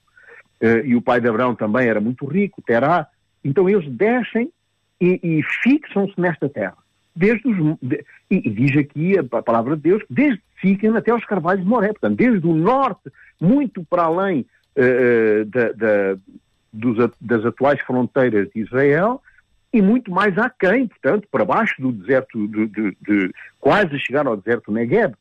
e 0.86 0.96
o 0.96 1.02
pai 1.02 1.22
de 1.22 1.28
Abraão 1.28 1.56
também 1.56 1.88
era 1.88 2.02
muito 2.02 2.26
rico, 2.26 2.62
Terá. 2.62 3.08
Então 3.44 3.70
eles 3.70 3.88
descem 3.92 4.52
e, 5.00 5.20
e 5.22 5.44
fixam-se 5.64 6.20
nesta 6.20 6.50
terra. 6.50 6.78
Desde 7.16 7.48
os, 7.48 7.78
de, 7.82 8.04
e, 8.30 8.50
diz 8.50 8.78
aqui 8.78 9.18
a, 9.18 9.24
palavra 9.42 9.76
de 9.76 9.84
Deus, 9.84 10.04
desde 10.10 10.42
Siquem 10.62 10.96
até 10.96 11.14
os 11.14 11.24
carvalhos 11.26 11.64
de 11.64 11.70
Moré, 11.70 11.90
portanto, 11.90 12.18
desde 12.18 12.48
o 12.48 12.54
norte, 12.54 13.12
muito 13.40 13.84
para 13.86 14.04
além 14.04 14.46
uh, 14.76 15.46
da, 15.46 15.72
da, 15.72 16.18
dos, 16.74 17.12
das 17.22 17.46
atuais 17.46 17.80
fronteiras 17.82 18.50
de 18.50 18.62
Israel, 18.62 19.22
e 19.72 19.82
muito 19.82 20.10
mais 20.10 20.36
aquém, 20.38 20.88
portanto, 20.88 21.28
para 21.32 21.46
baixo 21.46 21.80
do 21.80 21.92
deserto, 21.92 22.48
de, 22.48 22.68
de, 22.68 22.98
de 23.02 23.34
quase 23.60 24.00
chegar 24.00 24.26
ao 24.26 24.38
deserto 24.38 24.72
Negev, 24.72 25.14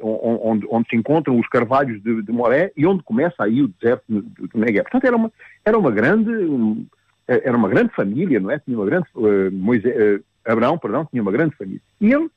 onde, 0.00 0.66
onde, 0.68 0.88
se 0.88 0.96
encontram 0.96 1.38
os 1.38 1.48
carvalhos 1.48 2.02
de, 2.02 2.22
de, 2.22 2.32
Moré 2.32 2.72
e 2.76 2.86
onde 2.86 3.02
começa 3.02 3.44
aí 3.44 3.62
o 3.62 3.68
deserto 3.68 4.04
do, 4.08 4.58
Negev. 4.58 4.82
Portanto, 4.84 5.04
era 5.04 5.16
uma, 5.16 5.32
era 5.64 5.78
uma 5.78 5.90
grande 5.90 6.30
um, 6.30 6.86
era 7.26 7.56
uma 7.56 7.68
grande 7.68 7.94
família, 7.94 8.40
não 8.40 8.50
é? 8.50 8.58
Tinha 8.58 8.76
uma 8.76 8.86
grande 8.86 9.06
uh, 9.14 9.50
Moisés, 9.52 9.94
uh, 10.18 10.24
Abraão, 10.44 10.76
perdão, 10.78 11.06
tinha 11.06 11.22
uma 11.22 11.32
grande 11.32 11.56
família. 11.56 11.80
E 12.00 12.12
ele 12.12 12.28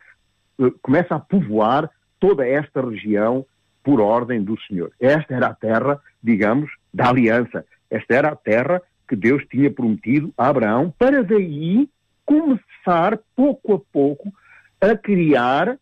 começa 0.81 1.15
a 1.15 1.19
povoar 1.19 1.89
toda 2.19 2.47
esta 2.47 2.81
região 2.81 3.45
por 3.83 3.99
ordem 3.99 4.43
do 4.43 4.59
Senhor. 4.61 4.91
Esta 4.99 5.33
era 5.33 5.47
a 5.47 5.53
terra, 5.53 5.99
digamos, 6.21 6.69
da 6.93 7.09
aliança. 7.09 7.65
Esta 7.89 8.15
era 8.15 8.29
a 8.29 8.35
terra 8.35 8.81
que 9.07 9.15
Deus 9.15 9.43
tinha 9.49 9.71
prometido 9.71 10.33
a 10.37 10.47
Abraão 10.47 10.93
para 10.97 11.23
daí 11.23 11.89
começar 12.25 13.17
pouco 13.35 13.75
a 13.75 13.79
pouco 13.91 14.33
a 14.81 14.95
criar 14.95 15.77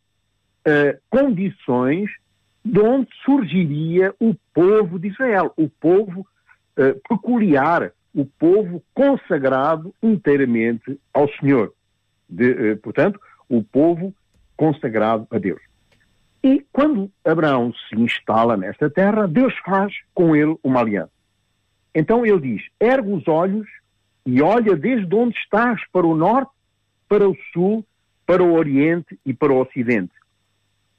uh, 0.65 0.99
condições 1.09 2.09
de 2.63 2.79
onde 2.79 3.07
surgiria 3.23 4.13
o 4.19 4.35
povo 4.53 4.97
de 4.97 5.09
Israel, 5.09 5.53
o 5.55 5.69
povo 5.69 6.21
uh, 6.77 6.99
peculiar, 7.07 7.91
o 8.13 8.25
povo 8.25 8.83
consagrado 8.93 9.93
inteiramente 10.01 10.99
ao 11.13 11.29
Senhor. 11.33 11.73
De, 12.27 12.71
uh, 12.71 12.77
portanto, 12.77 13.19
o 13.47 13.63
povo 13.63 14.13
consagrado 14.57 15.27
a 15.29 15.37
Deus. 15.37 15.61
E 16.43 16.65
quando 16.71 17.11
Abraão 17.23 17.73
se 17.73 17.99
instala 17.99 18.57
nesta 18.57 18.89
terra, 18.89 19.27
Deus 19.27 19.53
faz 19.63 19.93
com 20.13 20.35
ele 20.35 20.57
uma 20.63 20.79
aliança. 20.79 21.11
Então 21.93 22.25
ele 22.25 22.39
diz: 22.39 22.63
ergue 22.79 23.11
os 23.11 23.27
olhos 23.27 23.67
e 24.25 24.41
olha 24.41 24.75
desde 24.75 25.13
onde 25.13 25.37
estás 25.37 25.81
para 25.91 26.05
o 26.05 26.15
norte, 26.15 26.51
para 27.07 27.27
o 27.29 27.37
sul, 27.53 27.85
para 28.25 28.43
o 28.43 28.53
oriente 28.53 29.19
e 29.23 29.33
para 29.33 29.53
o 29.53 29.61
ocidente 29.61 30.13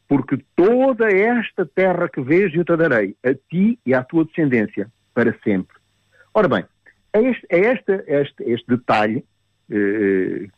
porque 0.09 0.39
toda 0.55 1.11
esta 1.11 1.67
terra 1.67 2.09
que 2.09 2.21
vês 2.21 2.55
eu 2.55 2.65
te 2.65 2.77
darei, 2.77 3.17
a 3.25 3.35
ti 3.35 3.79
e 3.85 3.93
à 3.93 4.03
tua 4.03 4.25
descendência, 4.25 4.91
para 5.13 5.37
sempre. 5.43 5.77
Ora 6.33 6.49
bem, 6.49 6.65
é 7.13 7.23
este, 7.23 7.47
é 7.49 7.73
este, 7.73 7.93
este, 8.07 8.43
este 8.45 8.69
detalhe 8.69 9.25
eh, 9.71 10.49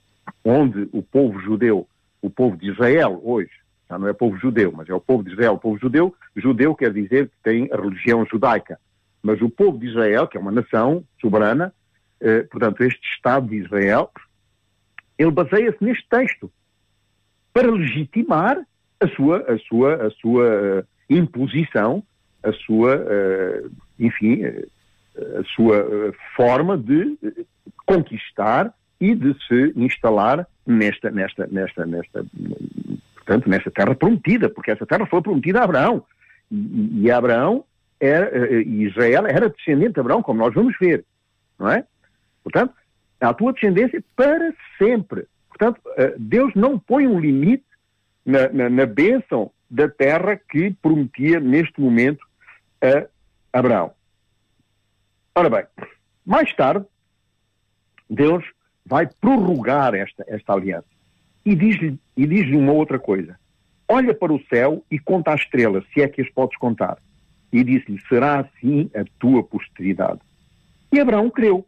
onde 0.45 0.88
o 0.93 1.02
povo 1.02 1.38
judeu, 1.40 1.88
o 2.21 2.28
povo 2.28 2.57
de 2.57 2.71
Israel 2.71 3.21
hoje, 3.25 3.50
já 3.88 3.99
não 3.99 4.09
é 4.09 4.12
povo 4.12 4.37
judeu, 4.37 4.73
mas 4.76 4.88
é 4.88 4.95
o 4.95 5.00
povo 5.00 5.23
de 5.23 5.33
Israel, 5.33 5.55
o 5.55 5.59
povo 5.59 5.78
judeu, 5.78 6.14
judeu 6.37 6.75
quer 6.75 6.93
dizer 6.93 7.28
que 7.28 7.37
tem 7.43 7.69
a 7.73 7.76
religião 7.76 8.26
judaica, 8.26 8.78
mas 9.23 9.40
o 9.40 9.49
povo 9.49 9.78
de 9.78 9.87
Israel, 9.87 10.26
que 10.26 10.37
é 10.37 10.40
uma 10.40 10.52
nação 10.52 11.05
soberana, 11.21 11.73
eh, 12.21 12.43
portanto, 12.43 12.83
este 12.83 13.00
Estado 13.14 13.49
de 13.49 13.57
Israel, 13.57 14.11
ele 15.17 15.31
baseia-se 15.31 15.83
neste 15.83 16.07
texto 16.09 16.50
para 17.52 17.71
legitimar 17.71 18.59
a 19.00 19.09
sua, 19.09 19.45
a 19.49 19.59
sua, 19.59 20.07
a 20.07 20.11
sua 20.11 20.47
eh, 20.47 20.85
imposição, 21.09 22.02
a 22.43 22.52
sua, 22.52 22.97
uh, 22.97 23.71
enfim, 23.99 24.43
eh, 24.45 24.67
a 25.38 25.45
sua 25.55 26.12
forma 26.37 26.76
de 26.76 27.17
conquistar 27.87 28.73
e 29.00 29.14
de 29.14 29.35
se 29.47 29.73
instalar 29.76 30.47
nesta, 30.67 31.11
nesta, 31.11 31.47
nesta, 31.49 31.87
nesta, 31.87 32.26
portanto, 33.14 33.49
nesta 33.49 33.71
terra 33.71 33.95
prometida, 33.95 34.49
porque 34.49 34.71
essa 34.71 34.87
terra 34.87 35.07
foi 35.07 35.23
prometida 35.23 35.61
a 35.61 35.64
Abraão. 35.64 36.05
E, 36.50 37.02
e 37.02 37.11
Abraão 37.11 37.64
era, 38.00 38.61
Israel 38.62 39.26
era 39.26 39.49
descendente 39.49 39.95
de 39.95 40.00
Abraão, 40.00 40.23
como 40.23 40.40
nós 40.40 40.55
vamos 40.55 40.76
ver, 40.78 41.05
não 41.59 41.71
é? 41.71 41.85
Portanto, 42.43 42.75
a 43.21 43.35
tua 43.35 43.52
descendência 43.52 44.02
para 44.14 44.52
sempre. 44.76 45.26
Portanto, 45.49 45.81
Deus 46.19 46.55
não 46.55 46.78
põe 46.78 47.07
um 47.07 47.19
limite 47.19 47.64
na, 48.29 48.47
na, 48.51 48.69
na 48.69 48.85
bênção 48.85 49.51
da 49.71 49.89
terra 49.89 50.37
que 50.37 50.71
prometia 50.83 51.41
neste 51.41 51.81
momento 51.81 52.27
a 52.83 53.59
Abraão. 53.59 53.93
Ora 55.35 55.49
bem, 55.49 55.65
mais 56.27 56.55
tarde, 56.55 56.85
Deus 58.09 58.45
vai 58.85 59.07
prorrogar 59.07 59.95
esta, 59.95 60.25
esta 60.29 60.53
aliança 60.53 60.87
e 61.45 61.55
diz-lhe 61.55 61.99
e 62.15 62.27
diz 62.27 62.47
uma 62.55 62.73
outra 62.73 62.99
coisa. 62.99 63.39
Olha 63.89 64.13
para 64.13 64.35
o 64.35 64.45
céu 64.47 64.85
e 64.91 64.99
conta 64.99 65.33
as 65.33 65.41
estrelas, 65.41 65.85
se 65.95 66.03
é 66.03 66.09
que 66.09 66.21
as 66.21 66.29
podes 66.29 66.59
contar. 66.59 66.99
E 67.51 67.65
disse-lhe: 67.65 67.99
Será 68.09 68.41
assim 68.41 68.91
a 68.95 69.05
tua 69.19 69.43
posteridade. 69.43 70.21
E 70.93 71.01
Abraão 71.01 71.31
creu. 71.31 71.67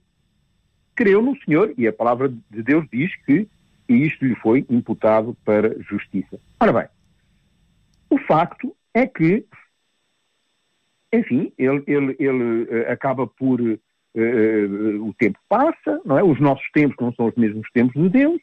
Creu 0.95 1.23
no 1.23 1.35
Senhor, 1.43 1.73
e 1.79 1.89
a 1.89 1.93
palavra 1.93 2.29
de 2.29 2.63
Deus 2.63 2.87
diz 2.93 3.11
que 3.25 3.49
e 3.91 4.07
isto 4.07 4.25
lhe 4.25 4.37
foi 4.37 4.65
imputado 4.71 5.37
para 5.45 5.77
justiça. 5.83 6.39
Ora 6.61 6.73
bem, 6.73 6.89
o 8.09 8.17
facto 8.19 8.75
é 8.95 9.05
que, 9.05 9.45
enfim, 11.13 11.53
ele, 11.59 11.83
ele, 11.89 12.17
ele 12.21 12.63
uh, 12.63 12.93
acaba 12.93 13.27
por, 13.27 13.61
uh, 13.61 13.77
o 15.05 15.13
tempo 15.19 15.39
passa, 15.49 16.01
não 16.05 16.17
é? 16.17 16.23
Os 16.23 16.41
nossos 16.41 16.65
tempos 16.71 16.97
não 17.01 17.13
são 17.15 17.27
os 17.27 17.35
mesmos 17.35 17.69
tempos 17.73 18.01
de 18.01 18.09
Deus, 18.09 18.41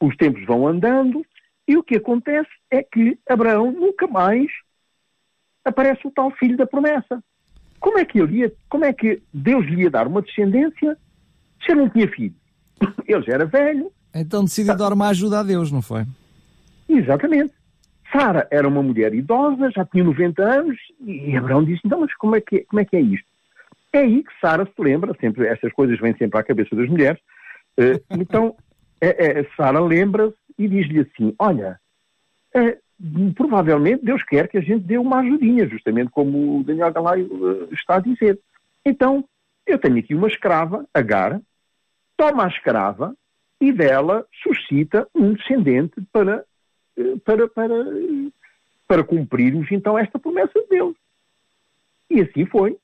os 0.00 0.16
tempos 0.16 0.44
vão 0.44 0.66
andando, 0.66 1.24
e 1.68 1.76
o 1.76 1.82
que 1.84 1.96
acontece 1.96 2.50
é 2.68 2.82
que 2.82 3.16
Abraão 3.28 3.70
nunca 3.70 4.08
mais 4.08 4.50
aparece 5.64 6.04
o 6.08 6.10
tal 6.10 6.32
filho 6.32 6.56
da 6.56 6.66
promessa. 6.66 7.22
Como 7.78 7.98
é 7.98 8.04
que 8.04 8.18
ele 8.18 8.38
ia, 8.38 8.52
como 8.68 8.84
é 8.84 8.92
que 8.92 9.22
Deus 9.32 9.64
lhe 9.64 9.82
ia 9.82 9.90
dar 9.90 10.08
uma 10.08 10.22
descendência 10.22 10.98
se 11.64 11.70
ele 11.70 11.82
não 11.82 11.88
tinha 11.88 12.08
filho? 12.08 12.34
Ele 13.06 13.22
já 13.22 13.34
era 13.34 13.44
velho. 13.44 13.92
Então 14.14 14.44
decidiu 14.44 14.76
dar 14.76 14.92
uma 14.92 15.08
ajuda 15.08 15.40
a 15.40 15.42
Deus, 15.42 15.70
não 15.70 15.82
foi? 15.82 16.04
Exatamente. 16.88 17.52
Sara 18.10 18.48
era 18.50 18.66
uma 18.66 18.82
mulher 18.82 19.14
idosa, 19.14 19.70
já 19.70 19.84
tinha 19.84 20.02
90 20.02 20.42
anos, 20.42 20.78
e 21.00 21.36
Abraão 21.36 21.62
disse, 21.62 21.82
então, 21.84 22.00
mas 22.00 22.14
como 22.14 22.36
é 22.36 22.40
que, 22.40 22.60
como 22.60 22.80
é, 22.80 22.84
que 22.84 22.96
é 22.96 23.00
isto? 23.00 23.26
É 23.92 23.98
aí 23.98 24.22
que 24.22 24.32
Sara 24.40 24.64
se 24.64 24.82
lembra, 24.82 25.14
sempre, 25.20 25.46
estas 25.46 25.72
coisas 25.72 25.98
vêm 25.98 26.16
sempre 26.16 26.38
à 26.38 26.42
cabeça 26.42 26.74
das 26.74 26.88
mulheres, 26.88 27.20
uh, 27.78 28.02
então 28.18 28.56
é, 29.00 29.40
é, 29.40 29.46
Sara 29.56 29.80
lembra-se 29.80 30.34
e 30.58 30.66
diz-lhe 30.66 31.00
assim, 31.00 31.34
olha, 31.38 31.78
é, 32.54 32.78
provavelmente 33.34 34.04
Deus 34.04 34.22
quer 34.24 34.48
que 34.48 34.58
a 34.58 34.62
gente 34.62 34.84
dê 34.84 34.96
uma 34.96 35.20
ajudinha, 35.20 35.68
justamente 35.68 36.10
como 36.10 36.60
o 36.60 36.64
Daniel 36.64 36.92
Galay 36.92 37.22
uh, 37.22 37.68
está 37.72 37.96
a 37.96 38.00
dizer. 38.00 38.38
Então, 38.84 39.24
eu 39.66 39.78
tenho 39.78 39.98
aqui 39.98 40.14
uma 40.14 40.28
escrava, 40.28 40.86
Agar, 40.94 41.40
toma 42.16 42.46
a 42.46 42.48
escrava 42.48 43.14
e 43.60 43.72
dela 43.72 44.26
suscita 44.42 45.08
um 45.14 45.32
descendente 45.32 46.00
para 46.12 46.44
para, 47.24 47.48
para, 47.48 47.74
para 48.86 49.04
cumprirmos 49.04 49.70
então 49.70 49.98
esta 49.98 50.18
promessa 50.18 50.60
de 50.60 50.68
Deus. 50.68 50.96
E 52.10 52.20
assim 52.20 52.44
foi. 52.46 52.76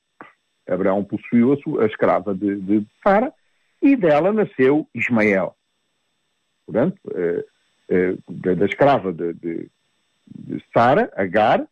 Abraão 0.67 1.03
possuiu 1.03 1.53
a, 1.53 1.57
sua, 1.57 1.83
a 1.83 1.85
escrava 1.85 2.33
de, 2.33 2.55
de 2.55 2.85
Sara 3.03 3.33
e 3.81 3.95
dela 3.95 4.31
nasceu 4.31 4.87
Ismael. 4.93 5.55
Portanto, 6.65 6.99
eh, 7.13 7.45
eh, 7.89 8.15
da, 8.27 8.65
escrava 8.65 9.13
de, 9.13 9.33
de, 9.33 9.69
de 10.27 10.63
Sara, 10.73 11.11
Agar, 11.15 11.67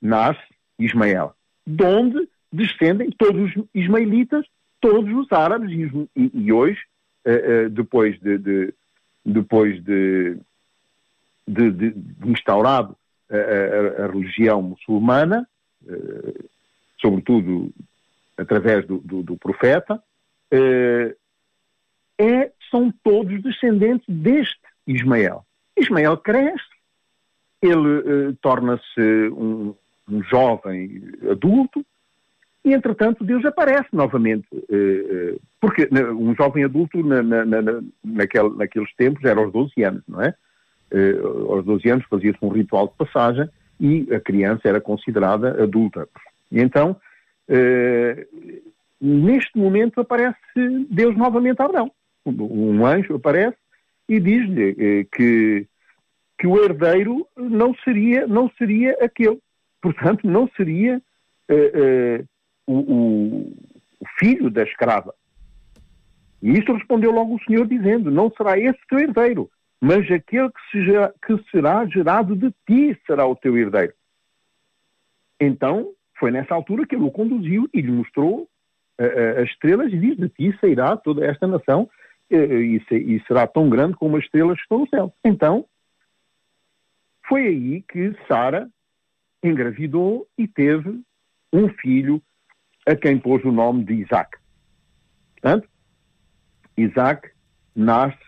nasce 0.00 0.42
Ismael. 0.78 1.34
De 1.66 1.82
onde 1.82 2.28
descendem 2.52 3.10
todos 3.10 3.56
os 3.56 3.64
ismaelitas, 3.74 4.46
todos 4.80 5.12
os 5.12 5.32
árabes, 5.32 5.70
e, 5.70 6.08
e, 6.14 6.30
e 6.44 6.52
hoje, 7.24 7.42
eh, 7.42 7.68
depois 7.68 8.20
de, 8.20 8.38
de 8.38 8.74
depois 9.24 9.82
de 9.82 10.36
de, 11.46 11.70
de, 11.70 11.94
instaurado 12.24 12.96
a, 13.30 13.36
a, 13.36 14.04
a, 14.04 14.06
religião 14.06 14.62
muçulmana, 14.62 15.46
eh, 15.86 16.44
sobretudo 17.00 17.72
através 18.36 18.86
do, 18.86 18.98
do, 18.98 19.22
do 19.22 19.36
profeta, 19.36 20.02
é, 20.50 21.14
são 22.70 22.92
todos 23.02 23.42
descendentes 23.42 24.06
deste 24.08 24.60
Ismael. 24.86 25.44
Ismael 25.76 26.16
cresce, 26.16 26.64
ele 27.60 28.34
torna-se 28.40 29.28
um, 29.30 29.74
um, 30.08 30.22
jovem 30.24 31.02
adulto, 31.30 31.84
e 32.64 32.72
entretanto 32.72 33.24
Deus 33.24 33.44
aparece 33.44 33.88
novamente. 33.92 34.46
porque 35.60 35.88
um 35.92 36.34
jovem 36.34 36.64
adulto 36.64 37.02
na, 37.02 37.22
na, 37.22 37.44
na, 37.44 37.82
naquele, 38.02 38.50
naqueles 38.56 38.94
tempos 38.96 39.24
era 39.24 39.40
aos 39.40 39.52
12 39.52 39.82
anos, 39.82 40.02
não 40.08 40.22
é? 40.22 40.34
eh, 40.94 41.18
aos 41.48 41.64
12 41.64 41.90
anos 41.90 42.06
fazia-se 42.08 42.38
um 42.40 42.48
ritual 42.48 42.88
de 42.88 42.94
passagem 42.94 43.48
e 43.80 44.06
a 44.14 44.20
criança 44.20 44.68
era 44.68 44.80
considerada 44.80 45.62
adulta. 45.62 46.08
E 46.50 46.60
então, 46.60 46.96
eh, 47.48 48.26
neste 49.00 49.58
momento 49.58 50.00
aparece 50.00 50.38
Deus 50.88 51.16
novamente 51.16 51.60
a 51.60 51.64
Abraão. 51.64 51.90
Um 52.24 52.86
anjo 52.86 53.16
aparece 53.16 53.56
e 54.08 54.20
diz-lhe 54.20 54.76
eh, 54.78 55.06
que, 55.12 55.66
que 56.38 56.46
o 56.46 56.62
herdeiro 56.62 57.26
não 57.36 57.74
seria, 57.84 58.26
não 58.26 58.50
seria 58.56 58.92
aquele. 59.02 59.38
Portanto, 59.82 60.26
não 60.26 60.48
seria 60.56 61.02
eh, 61.48 61.72
eh, 61.74 62.24
o, 62.66 62.74
o, 62.74 63.54
filho 64.18 64.50
da 64.50 64.62
escrava. 64.62 65.14
E 66.42 66.52
isto 66.58 66.72
respondeu 66.72 67.10
logo 67.10 67.36
o 67.36 67.44
Senhor 67.44 67.66
dizendo, 67.66 68.10
não 68.10 68.30
será 68.30 68.58
esse 68.58 68.78
teu 68.88 68.98
herdeiro, 68.98 69.50
mas 69.80 70.10
aquele 70.10 70.50
que, 70.50 70.70
seja, 70.70 71.14
que 71.24 71.50
será 71.50 71.86
gerado 71.86 72.36
de 72.36 72.50
ti 72.66 72.98
será 73.06 73.26
o 73.26 73.36
teu 73.36 73.56
herdeiro. 73.56 73.94
Então, 75.40 75.90
foi 76.18 76.30
nessa 76.30 76.54
altura 76.54 76.86
que 76.86 76.94
ele 76.94 77.04
o 77.04 77.10
conduziu 77.10 77.68
e 77.72 77.80
lhe 77.80 77.90
mostrou 77.90 78.48
uh, 79.00 79.42
as 79.42 79.48
estrelas 79.50 79.92
e 79.92 79.98
diz: 79.98 80.16
De 80.16 80.28
ti 80.28 80.56
sairá 80.60 80.96
toda 80.96 81.24
esta 81.26 81.46
nação 81.46 81.88
uh, 82.30 82.36
e, 82.36 82.82
se, 82.88 82.94
e, 82.94 83.22
será 83.26 83.46
tão 83.46 83.68
grande 83.68 83.96
como 83.96 84.16
as 84.16 84.24
estrelas 84.24 84.56
que 84.56 84.62
estão 84.62 84.78
no 84.78 84.88
céu. 84.88 85.12
Então, 85.24 85.66
foi 87.26 87.46
aí 87.46 87.82
que 87.82 88.14
Sara 88.28 88.68
engravidou 89.42 90.26
e 90.38 90.46
teve 90.46 91.00
um 91.52 91.68
filho 91.68 92.22
a 92.86 92.94
quem 92.94 93.18
pôs 93.18 93.44
o 93.44 93.52
nome 93.52 93.84
de 93.84 93.94
Isaac. 93.94 94.36
Portanto, 95.34 95.68
Isaac 96.76 97.30
nasce 97.74 98.18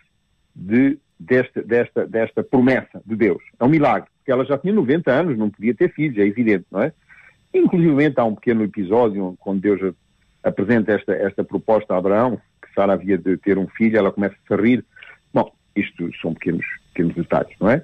de 0.55 0.99
desta, 1.19 1.63
desta, 1.63 2.07
desta 2.07 2.43
promessa 2.43 3.03
de 3.05 3.17
Deus. 3.17 3.43
É 3.59 3.65
um 3.65 3.69
milagre, 3.69 4.09
porque 4.19 4.31
ela 4.31 4.45
já 4.45 4.59
tinha 4.59 4.73
90 4.73 5.11
anos, 5.11 5.39
não 5.39 5.51
podia 5.51 5.75
ter 5.75 5.93
filhos, 5.93 6.19
é 6.19 6.27
evidente, 6.27 6.67
não 6.71 6.83
é? 6.83 6.93
Inclusive 7.55 8.13
há 8.17 8.25
um 8.25 8.35
pequeno 8.35 8.65
episódio 8.65 9.35
quando 9.41 9.61
Deus 9.61 9.95
apresenta 10.43 10.93
esta, 10.93 11.13
esta 11.15 11.43
proposta 11.43 11.95
a 11.95 11.99
Abraão, 11.99 12.41
que 12.61 12.73
Sara 12.75 12.93
havia 12.93 13.17
de 13.17 13.37
ter 13.39 13.57
um 13.59 13.67
filho, 13.69 13.97
ela 13.97 14.13
começa 14.13 14.37
a 14.51 14.57
rir. 14.57 14.85
Bom, 15.33 15.51
isto 15.75 16.11
são 16.21 16.35
pequenos, 16.35 16.67
pequenos 16.93 17.15
detalhes, 17.15 17.57
não 17.59 17.71
é? 17.71 17.83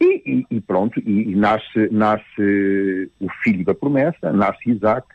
E, 0.00 0.22
e, 0.24 0.56
e 0.56 0.60
pronto, 0.60 1.00
e, 1.00 1.32
e, 1.32 1.34
nasce, 1.34 1.88
nasce 1.90 3.10
o 3.20 3.28
filho 3.42 3.64
da 3.64 3.74
promessa, 3.74 4.32
nasce 4.32 4.70
Isaac, 4.70 5.08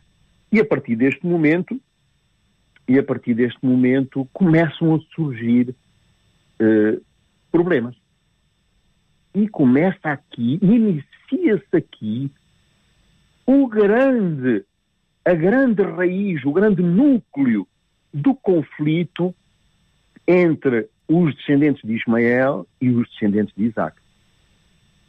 e 0.54 0.60
a 0.60 0.66
partir 0.66 0.96
deste 0.96 1.26
momento, 1.26 1.82
e 2.88 3.00
a 3.00 3.04
partir 3.04 3.34
deste 3.34 3.58
momento 3.66 4.30
começam 4.32 4.94
a 4.94 5.00
surgir 5.16 5.76
eh, 6.60 7.00
problemas. 7.52 7.96
E 9.34 9.50
começa 9.50 10.10
aqui, 10.12 10.60
inicia-se 10.62 11.76
aqui 11.76 12.32
o 13.48 13.68
grande, 13.68 14.64
a 15.26 15.34
grande 15.34 15.82
raiz, 15.82 16.46
o 16.46 16.54
grande 16.54 16.84
núcleo 16.84 17.68
do 18.14 18.36
conflito 18.36 19.34
entre 20.28 20.88
os 21.08 21.36
descendentes 21.36 21.82
de 21.84 21.96
Ismael 21.96 22.68
e 22.80 22.92
os 22.92 23.10
descendentes 23.10 23.56
de 23.56 23.64
Isaac. 23.64 24.00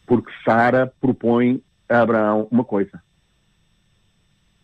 Porque 0.07 0.33
Sara 0.43 0.91
propõe 1.03 1.63
a 1.87 2.01
Abraão 2.01 2.49
uma 2.51 2.65
coisa. 2.65 3.04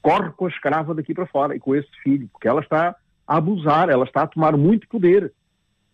Corre 0.02 0.30
com 0.30 0.46
a 0.46 0.48
escrava 0.48 0.94
daqui 0.94 1.12
para 1.14 1.26
fora 1.26 1.54
e 1.54 1.60
com 1.60 1.74
esse 1.74 1.90
filho, 2.02 2.28
porque 2.32 2.48
ela 2.48 2.60
está 2.60 2.96
a 3.26 3.36
abusar, 3.36 3.88
ela 3.88 4.04
está 4.04 4.22
a 4.22 4.26
tomar 4.26 4.56
muito 4.56 4.88
poder. 4.88 5.32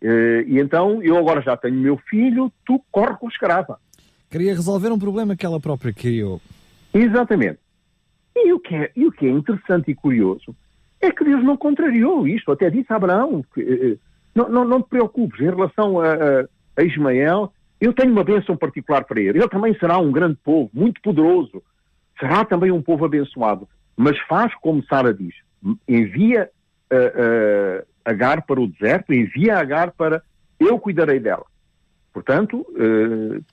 Uh, 0.02 0.42
e 0.46 0.58
então 0.58 1.02
eu 1.02 1.16
agora 1.16 1.40
já 1.40 1.56
tenho 1.56 1.76
meu 1.76 1.96
filho, 2.08 2.52
tu 2.64 2.80
corre 2.90 3.16
com 3.16 3.26
a 3.26 3.30
escrava. 3.30 3.78
Queria 4.30 4.54
resolver 4.54 4.90
um 4.90 4.98
problema 4.98 5.36
que 5.36 5.46
ela 5.46 5.60
própria 5.60 5.92
criou. 5.92 6.40
Exatamente. 6.92 7.58
E 8.34 8.52
o, 8.52 8.60
que 8.60 8.74
é, 8.74 8.90
e 8.94 9.06
o 9.06 9.12
que 9.12 9.26
é 9.26 9.30
interessante 9.30 9.90
e 9.90 9.94
curioso 9.94 10.54
é 11.00 11.10
que 11.10 11.24
Deus 11.24 11.42
não 11.42 11.56
contrariou 11.56 12.28
isto. 12.28 12.52
Até 12.52 12.70
disse 12.70 12.92
a 12.92 12.96
Abraão 12.96 13.44
que 13.54 13.62
uh, 13.62 13.98
não, 14.34 14.48
não, 14.48 14.64
não, 14.64 14.82
te 14.82 14.88
preocupes, 14.88 15.40
em 15.40 15.50
relação 15.50 15.98
a, 16.00 16.12
a, 16.12 16.46
a 16.76 16.82
Ismael, 16.82 17.52
eu 17.80 17.92
tenho 17.92 18.12
uma 18.12 18.24
bênção 18.24 18.56
particular 18.56 19.04
para 19.04 19.20
ele. 19.20 19.38
Ele 19.38 19.48
também 19.48 19.74
será 19.78 19.98
um 19.98 20.12
grande 20.12 20.36
povo, 20.42 20.70
muito 20.72 21.00
poderoso. 21.00 21.62
Será 22.18 22.44
também 22.44 22.70
um 22.70 22.82
povo 22.82 23.04
abençoado. 23.04 23.68
Mas 23.96 24.18
faz 24.26 24.54
como 24.56 24.84
Sara 24.84 25.14
diz: 25.14 25.34
envia 25.88 26.50
uh, 26.92 27.86
Agar 28.04 28.42
para 28.42 28.60
o 28.60 28.68
deserto, 28.68 29.12
envia 29.12 29.58
Agar 29.58 29.90
para 29.90 30.22
eu 30.60 30.78
cuidarei 30.78 31.18
dela. 31.18 31.44
Portanto, 32.12 32.66
uh, 32.70 33.44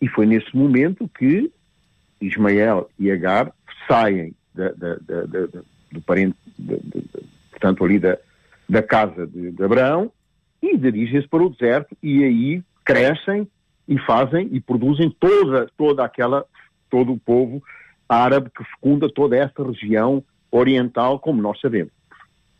e 0.00 0.08
foi 0.08 0.26
nesse 0.26 0.56
momento 0.56 1.08
que 1.08 1.50
Ismael 2.20 2.88
e 2.98 3.10
Agar 3.10 3.52
saem 3.86 4.34
da, 4.54 4.70
da, 4.72 4.94
da, 4.96 5.62
do 5.92 6.00
parente, 6.02 6.36
portanto, 7.50 7.84
ali 7.84 7.98
da, 7.98 8.18
da 8.68 8.82
casa 8.82 9.26
de, 9.26 9.52
de 9.52 9.62
Abraão 9.62 10.10
e 10.62 10.76
dirigem-se 10.76 11.28
para 11.28 11.42
o 11.42 11.50
deserto 11.50 11.96
e 12.02 12.24
aí 12.24 12.62
crescem 12.84 13.48
e 13.86 13.98
fazem 14.00 14.48
e 14.52 14.60
produzem 14.60 15.10
toda, 15.18 15.68
toda 15.76 16.04
aquela, 16.04 16.44
todo 16.90 17.12
o 17.12 17.18
povo 17.18 17.62
árabe 18.08 18.50
que 18.50 18.64
fecunda 18.64 19.08
toda 19.12 19.36
essa 19.36 19.62
região 19.62 20.24
oriental, 20.50 21.18
como 21.18 21.42
nós 21.42 21.60
sabemos. 21.60 21.92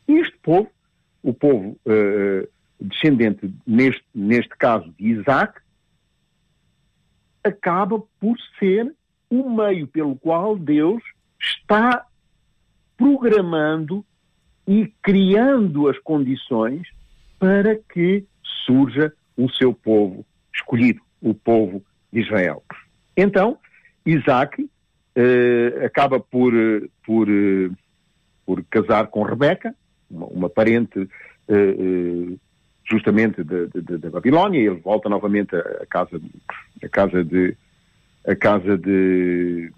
Este 0.06 0.36
povo, 0.38 0.70
o 1.22 1.32
povo 1.32 1.78
uh, 1.86 2.48
descendente, 2.80 3.52
neste, 3.66 4.04
neste 4.14 4.50
caso 4.56 4.92
de 4.98 5.06
Isaac, 5.06 5.60
acaba 7.42 8.00
por 8.20 8.36
ser 8.58 8.94
o 9.30 9.48
meio 9.50 9.86
pelo 9.86 10.16
qual 10.16 10.56
Deus 10.56 11.02
está 11.40 12.04
programando 12.96 14.04
e 14.66 14.92
criando 15.02 15.88
as 15.88 15.98
condições 16.00 16.88
para 17.38 17.76
que 17.76 18.24
surja 18.66 19.12
o 19.36 19.48
seu 19.50 19.72
povo 19.72 20.26
escolhido, 20.52 21.00
o 21.22 21.32
povo 21.32 21.82
de 22.12 22.20
Israel. 22.20 22.62
Então, 23.16 23.58
Isaac 24.04 24.68
eh, 25.20 25.84
acaba 25.84 26.20
por, 26.20 26.52
por, 27.04 27.26
por 28.46 28.64
casar 28.70 29.08
com 29.08 29.24
Rebeca, 29.24 29.74
uma, 30.08 30.26
uma 30.26 30.48
parente 30.48 31.08
eh, 31.48 32.36
justamente 32.88 33.42
da 33.42 34.10
Babilónia, 34.10 34.60
ele 34.60 34.80
volta 34.80 35.08
novamente 35.08 35.56
à 35.56 35.84
casa, 35.90 36.20
à 36.82 36.88
casa 36.88 37.24
de 37.24 37.56
a 38.26 38.36
casa 38.36 38.76
de 38.76 39.72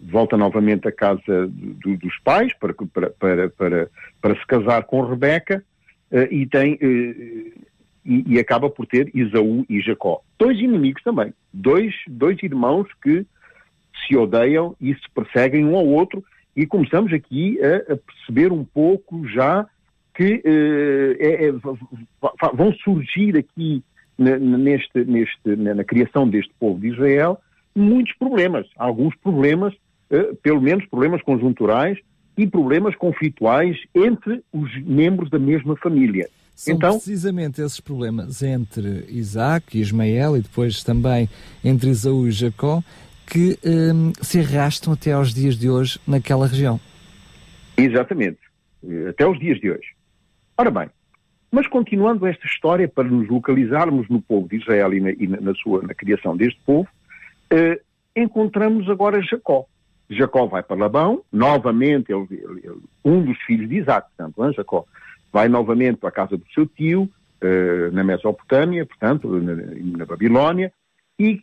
volta 0.00 0.36
novamente 0.36 0.86
à 0.86 0.92
casa 0.92 1.46
do, 1.48 1.96
dos 1.96 2.18
pais 2.24 2.52
para, 2.58 2.74
para, 3.18 3.48
para, 3.50 3.90
para, 4.20 4.34
se 4.34 4.46
casar 4.46 4.82
com 4.84 5.00
Rebeca 5.02 5.64
uh, 6.10 6.32
e 6.32 6.46
tem 6.46 6.74
uh, 6.74 7.66
e, 8.04 8.34
e, 8.34 8.38
acaba 8.38 8.68
por 8.68 8.86
ter 8.86 9.10
Isaú 9.14 9.64
e 9.68 9.80
Jacó. 9.80 10.22
Dois 10.38 10.58
inimigos 10.58 11.02
também, 11.02 11.32
dois, 11.52 11.94
dois 12.08 12.40
irmãos 12.42 12.88
que 13.02 13.26
se 14.06 14.16
odeiam 14.16 14.74
e 14.80 14.94
se 14.94 15.10
perseguem 15.14 15.64
um 15.64 15.76
ao 15.76 15.86
outro 15.86 16.24
e 16.54 16.66
começamos 16.66 17.12
aqui 17.12 17.58
a, 17.62 17.92
a 17.92 17.96
perceber 17.96 18.52
um 18.52 18.64
pouco 18.64 19.26
já 19.28 19.66
que 20.14 20.36
uh, 20.36 21.16
é, 21.18 21.46
é, 21.46 21.52
vão 22.54 22.72
surgir 22.82 23.36
aqui 23.36 23.82
neste, 24.18 25.04
neste, 25.04 25.56
na 25.56 25.84
criação 25.84 26.26
deste 26.26 26.52
povo 26.58 26.80
de 26.80 26.88
Israel 26.88 27.38
muitos 27.74 28.14
problemas, 28.16 28.66
alguns 28.76 29.14
problemas 29.16 29.74
eh, 30.08 30.32
pelo 30.42 30.60
menos 30.60 30.86
problemas 30.86 31.20
conjunturais 31.22 31.98
e 32.38 32.46
problemas 32.46 32.94
conflituais 32.94 33.76
entre 33.94 34.42
os 34.52 34.70
membros 34.84 35.28
da 35.28 35.38
mesma 35.38 35.76
família. 35.76 36.28
São 36.54 36.74
então, 36.74 36.92
precisamente 36.92 37.60
esses 37.60 37.80
problemas 37.80 38.42
entre 38.42 39.04
Isaac 39.08 39.76
e 39.76 39.80
Ismael 39.80 40.36
e 40.36 40.40
depois 40.40 40.82
também 40.82 41.28
entre 41.64 41.90
Isaú 41.90 42.26
e 42.26 42.30
Jacó 42.30 42.82
que 43.26 43.58
um, 43.64 44.12
se 44.22 44.40
arrastam 44.40 44.92
até 44.92 45.12
aos 45.12 45.34
dias 45.34 45.56
de 45.56 45.68
hoje 45.68 46.00
naquela 46.06 46.46
região. 46.46 46.80
Exatamente, 47.76 48.38
até 49.08 49.24
aos 49.24 49.38
dias 49.38 49.60
de 49.60 49.70
hoje. 49.70 49.94
Ora 50.56 50.70
bem, 50.70 50.88
mas 51.50 51.66
continuando 51.66 52.26
esta 52.26 52.46
história 52.46 52.88
para 52.88 53.04
nos 53.04 53.28
localizarmos 53.28 54.08
no 54.08 54.22
povo 54.22 54.48
de 54.48 54.56
Israel 54.56 54.94
e 54.94 55.00
na, 55.00 55.10
e 55.10 55.26
na 55.26 55.54
sua 55.54 55.82
na 55.82 55.94
criação 55.94 56.36
deste 56.36 56.60
povo, 56.64 56.88
eh, 57.50 57.80
encontramos 58.16 58.88
agora 58.88 59.22
Jacó. 59.22 59.66
Jacó 60.08 60.46
vai 60.46 60.62
para 60.62 60.76
Labão, 60.76 61.22
novamente, 61.32 62.12
ele, 62.12 62.26
ele, 62.30 62.72
um 63.04 63.22
dos 63.22 63.38
filhos 63.42 63.68
de 63.68 63.76
Isaac, 63.76 64.08
portanto, 64.16 64.54
Jacó, 64.54 64.84
vai 65.32 65.48
novamente 65.48 65.98
para 65.98 66.08
a 66.08 66.12
casa 66.12 66.36
do 66.36 66.44
seu 66.54 66.64
tio, 66.66 67.02
uh, 67.42 67.92
na 67.92 68.04
Mesopotâmia, 68.04 68.86
portanto, 68.86 69.28
na, 69.40 69.54
na 69.98 70.06
Babilónia, 70.06 70.72
e, 71.18 71.42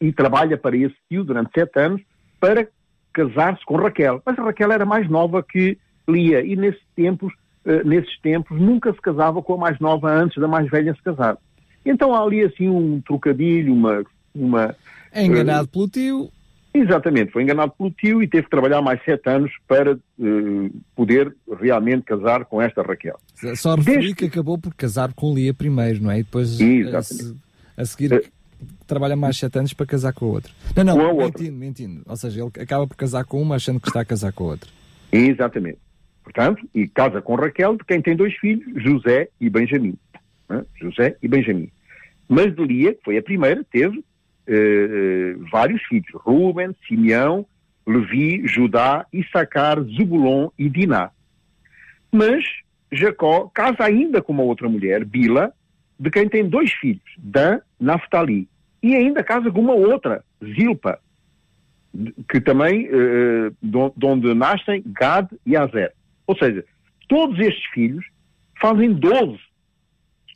e, 0.00 0.12
trabalha 0.12 0.56
para 0.56 0.76
esse 0.76 0.96
tio 1.08 1.24
durante 1.24 1.50
sete 1.54 1.78
anos 1.78 2.02
para 2.38 2.66
casar-se 3.12 3.64
com 3.64 3.76
Raquel. 3.76 4.22
Mas 4.24 4.36
Raquel 4.36 4.72
era 4.72 4.84
mais 4.84 5.08
nova 5.08 5.42
que 5.42 5.76
Lia, 6.08 6.44
e 6.44 6.56
nesses 6.56 6.82
tempos, 6.96 7.32
uh, 7.64 7.86
nesses 7.86 8.18
tempos 8.20 8.60
nunca 8.60 8.92
se 8.92 9.00
casava 9.00 9.42
com 9.42 9.54
a 9.54 9.58
mais 9.58 9.78
nova 9.78 10.10
antes 10.10 10.40
da 10.40 10.48
mais 10.48 10.68
velha 10.70 10.94
se 10.94 11.02
casar. 11.02 11.36
Então 11.84 12.14
há 12.14 12.22
ali 12.22 12.42
assim 12.42 12.68
um 12.68 13.00
trocadilho, 13.00 13.72
uma... 13.72 14.04
uma 14.34 14.74
é 15.12 15.24
enganado 15.24 15.64
uh, 15.64 15.68
pelo 15.68 15.88
tio, 15.88 16.30
Exatamente, 16.72 17.32
foi 17.32 17.42
enganado 17.42 17.72
pelo 17.76 17.90
tio 17.90 18.22
e 18.22 18.28
teve 18.28 18.44
que 18.44 18.50
trabalhar 18.50 18.80
mais 18.80 19.02
sete 19.04 19.28
anos 19.28 19.50
para 19.66 19.94
uh, 19.94 20.80
poder 20.94 21.34
realmente 21.60 22.04
casar 22.04 22.44
com 22.44 22.62
esta 22.62 22.80
Raquel. 22.80 23.18
Só 23.56 23.74
referi 23.74 23.96
Desde... 23.96 24.14
que 24.14 24.26
acabou 24.26 24.56
por 24.56 24.72
casar 24.74 25.12
com 25.12 25.34
Lia 25.34 25.52
primeiro, 25.52 26.00
não 26.00 26.12
é? 26.12 26.20
E 26.20 26.22
depois 26.22 26.56
a, 26.60 27.82
a, 27.82 27.84
seguir 27.84 28.30
trabalha 28.86 29.16
mais 29.16 29.36
sete 29.36 29.58
anos 29.58 29.72
para 29.72 29.86
casar 29.86 30.12
com 30.12 30.26
a 30.26 30.28
outra. 30.28 30.52
Não, 30.76 30.84
não, 30.84 31.16
com 31.16 31.24
mentindo, 31.24 31.56
mentindo. 31.56 32.02
Ou 32.06 32.16
seja, 32.16 32.40
ele 32.40 32.50
acaba 32.62 32.86
por 32.86 32.96
casar 32.96 33.24
com 33.24 33.40
uma 33.40 33.56
achando 33.56 33.80
que 33.80 33.88
está 33.88 34.00
a 34.00 34.04
casar 34.04 34.32
com 34.32 34.44
a 34.44 34.46
outra. 34.48 34.70
Exatamente. 35.12 35.78
Portanto, 36.22 36.68
e 36.74 36.86
casa 36.86 37.20
com 37.20 37.34
Raquel, 37.34 37.76
de 37.76 37.84
quem 37.84 38.00
tem 38.00 38.14
dois 38.14 38.34
filhos, 38.36 38.82
José 38.82 39.28
e 39.40 39.50
Benjamim. 39.50 39.96
Né? 40.48 40.64
José 40.80 41.16
e 41.22 41.28
Benjamim. 41.28 41.70
Mas 42.28 42.54
de 42.54 42.64
Lia, 42.64 42.94
que 42.94 43.02
foi 43.02 43.18
a 43.18 43.22
primeira, 43.22 43.64
teve 43.64 44.04
eh, 44.46 45.34
vários 45.50 45.82
filhos, 45.82 46.08
Ruben, 46.14 46.74
Simeão, 46.86 47.44
Levi, 47.86 48.46
Judá, 48.46 49.06
Issacar, 49.12 49.82
Zebulon 49.82 50.48
e 50.58 50.68
Diná. 50.68 51.10
Mas 52.12 52.44
Jacó 52.92 53.50
casa 53.52 53.84
ainda 53.84 54.22
com 54.22 54.32
uma 54.32 54.42
outra 54.42 54.68
mulher, 54.68 55.04
Bila, 55.04 55.52
de 56.00 56.10
quem 56.10 56.26
tem 56.26 56.48
dois 56.48 56.72
filhos, 56.72 57.02
Dan, 57.18 57.60
Naftali, 57.78 58.48
e 58.82 58.96
ainda 58.96 59.22
casa 59.22 59.50
com 59.50 59.60
uma 59.60 59.74
outra, 59.74 60.24
Zilpa, 60.42 60.98
que 62.26 62.40
também, 62.40 62.86
eh, 62.86 63.50
de 63.62 64.06
onde 64.06 64.32
nascem 64.32 64.82
Gad 64.86 65.30
e 65.44 65.54
Azer. 65.54 65.92
Ou 66.26 66.34
seja, 66.38 66.64
todos 67.06 67.38
estes 67.38 67.64
filhos 67.74 68.02
fazem 68.58 68.94
12, 68.94 69.38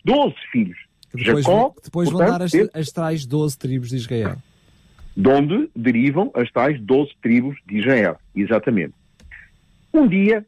12 0.05 0.35
filhos. 0.53 0.79
Depois, 1.14 1.44
Jacó, 1.44 1.74
depois 1.83 2.11
portanto, 2.11 2.29
vão 2.29 2.38
dar 2.38 2.44
as, 2.44 2.53
as 2.74 2.92
tais 2.92 3.24
12 3.24 3.59
tribos 3.59 3.88
de 3.88 3.96
Israel. 3.96 4.37
De 5.16 5.29
onde 5.29 5.70
derivam 5.74 6.31
as 6.35 6.50
tais 6.50 6.79
12 6.79 7.12
tribos 7.22 7.57
de 7.64 7.79
Israel, 7.79 8.18
exatamente. 8.35 8.92
Um 9.94 10.07
dia 10.07 10.44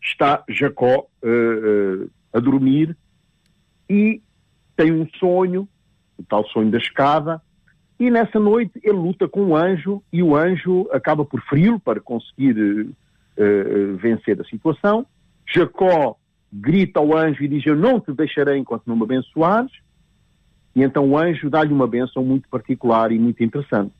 está 0.00 0.42
Jacó 0.48 1.06
uh, 1.22 2.04
uh, 2.04 2.10
a 2.32 2.38
dormir 2.38 2.96
e 3.88 4.20
tem 4.76 4.92
um 4.92 5.06
sonho, 5.18 5.68
o 6.18 6.22
tal 6.22 6.46
sonho 6.48 6.70
da 6.70 6.78
escada, 6.78 7.40
e 7.98 8.10
nessa 8.10 8.38
noite 8.38 8.78
ele 8.82 8.98
luta 8.98 9.26
com 9.26 9.42
um 9.42 9.56
anjo 9.56 10.02
e 10.12 10.22
o 10.22 10.36
anjo 10.36 10.86
acaba 10.92 11.24
por 11.24 11.40
feri-lo 11.42 11.80
para 11.80 12.00
conseguir 12.00 12.54
uh, 12.58 13.96
vencer 13.96 14.38
a 14.40 14.44
situação. 14.44 15.06
Jacó 15.46 16.16
grita 16.52 17.00
ao 17.00 17.16
anjo 17.16 17.42
e 17.42 17.48
diz: 17.48 17.64
Eu 17.64 17.76
não 17.76 17.98
te 17.98 18.12
deixarei 18.12 18.58
enquanto 18.58 18.86
não 18.86 18.96
me 18.96 19.04
abençoares. 19.04 19.72
E 20.74 20.82
então 20.82 21.08
o 21.08 21.16
anjo 21.16 21.48
dá-lhe 21.48 21.72
uma 21.72 21.86
benção 21.86 22.22
muito 22.22 22.48
particular 22.50 23.10
e 23.10 23.18
muito 23.18 23.42
interessante. 23.42 23.94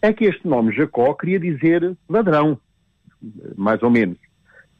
É 0.00 0.10
que 0.10 0.24
este 0.24 0.46
nome 0.46 0.74
Jacó 0.74 1.12
queria 1.12 1.38
dizer 1.38 1.96
ladrão, 2.08 2.58
mais 3.56 3.82
ou 3.82 3.90
menos. 3.90 4.16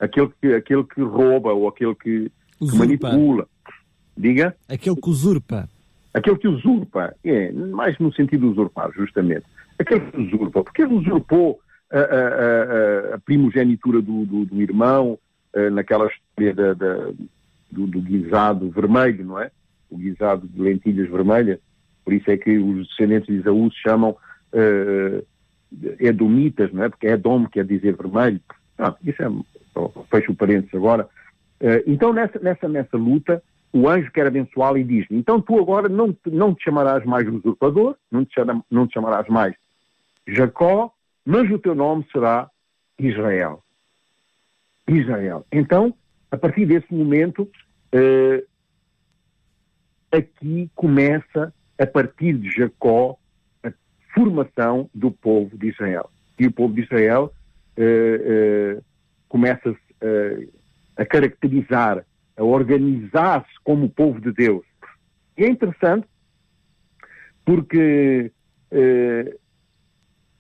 Aquele 0.01 0.31
que, 0.41 0.55
aquele 0.55 0.85
que 0.85 1.03
rouba 1.03 1.53
ou 1.53 1.69
aquele 1.69 1.95
que, 1.95 2.33
que 2.59 2.77
manipula. 2.77 3.47
Diga? 4.19 4.55
Aquele 4.69 4.97
que 4.97 5.09
usurpa. 5.09 5.69
Aquele 6.13 6.37
que 6.37 6.49
usurpa. 6.49 7.15
É, 7.25 7.53
mais 7.53 7.97
no 7.99 8.13
sentido 8.13 8.41
de 8.41 8.53
usurpar, 8.53 8.91
justamente. 8.93 9.45
Aquele 9.79 10.01
que 10.01 10.21
usurpa. 10.21 10.65
Porque 10.65 10.83
ele 10.83 10.95
usurpou 10.95 11.61
a, 11.91 11.99
a, 11.99 12.03
a, 12.03 13.15
a 13.15 13.19
primogenitura 13.21 14.03
do, 14.03 14.27
do, 14.27 14.45
do 14.45 14.61
irmão, 14.61 15.19
eh, 15.55 15.71
naquela 15.71 16.07
história 16.09 16.53
da, 16.53 16.75
da, 16.75 17.11
do, 17.71 17.87
do, 17.87 18.01
guisado 18.01 18.71
vermelho, 18.71 19.25
não 19.25 19.41
é? 19.41 19.51
O 19.89 19.97
guisado 19.97 20.47
de 20.47 20.61
lentilhas 20.61 21.09
vermelhas. 21.09 21.59
Por 22.05 22.13
isso 22.13 22.31
é 22.31 22.37
que 22.37 22.59
os 22.59 22.89
descendentes 22.89 23.29
de 23.29 23.41
Isaú 23.41 23.71
se 23.71 23.79
chamam 23.81 24.11
uh, 24.53 25.27
Edomitas, 26.01 26.73
não 26.73 26.85
é? 26.85 26.89
Porque 26.89 27.07
Edom 27.07 27.47
quer 27.47 27.65
dizer 27.65 27.97
vermelho. 27.97 28.41
Ah, 28.79 28.95
isso 29.05 29.23
é. 29.23 29.29
Fecho 30.11 30.33
o 30.33 30.35
parênteses 30.35 30.75
agora. 30.75 31.09
Uh, 31.61 31.83
então, 31.87 32.13
nessa, 32.13 32.39
nessa, 32.41 32.69
nessa 32.69 32.97
luta, 32.97 33.43
o 33.73 33.89
anjo 33.89 34.11
quer 34.13 34.27
abençoá-lo 34.27 34.79
e 34.79 34.85
diz-lhe: 34.85 35.19
Então 35.19 35.41
tu 35.41 35.59
agora 35.59 35.89
não 35.89 36.13
te, 36.13 36.31
não 36.31 36.55
te 36.55 36.65
chamarás 36.65 37.05
mais 37.05 37.29
usurpador, 37.29 37.97
não 38.11 38.25
te, 38.25 38.35
não 38.71 38.87
te 38.87 38.95
chamarás 38.95 39.29
mais 39.29 39.55
Jacó, 40.27 40.93
mas 41.25 41.51
o 41.51 41.59
teu 41.59 41.75
nome 41.75 42.07
será 42.13 42.51
Israel. 42.99 43.63
Israel. 44.87 45.47
Então, 45.53 45.95
a 46.31 46.37
partir 46.37 46.67
desse 46.67 46.93
momento, 46.93 47.43
uh, 47.43 48.47
aqui 50.11 50.71
começa, 50.75 51.53
a 51.79 51.87
partir 51.87 52.35
de 52.35 52.51
Jacó, 52.51 53.17
a 53.63 53.73
formação 54.15 54.89
do 54.95 55.11
povo 55.11 55.57
de 55.57 55.69
Israel. 55.69 56.11
E 56.39 56.47
o 56.47 56.53
povo 56.53 56.75
de 56.75 56.83
Israel 56.83 57.33
uh, 57.77 58.79
uh, 58.79 58.85
começa 59.29 59.77
a 60.97 61.05
caracterizar, 61.05 62.05
a 62.39 62.45
organizar-se 62.45 63.53
como 63.65 63.91
povo 63.91 64.21
de 64.21 64.33
Deus. 64.33 64.65
E 65.37 65.45
é 65.45 65.49
interessante 65.49 66.07
porque 67.45 68.31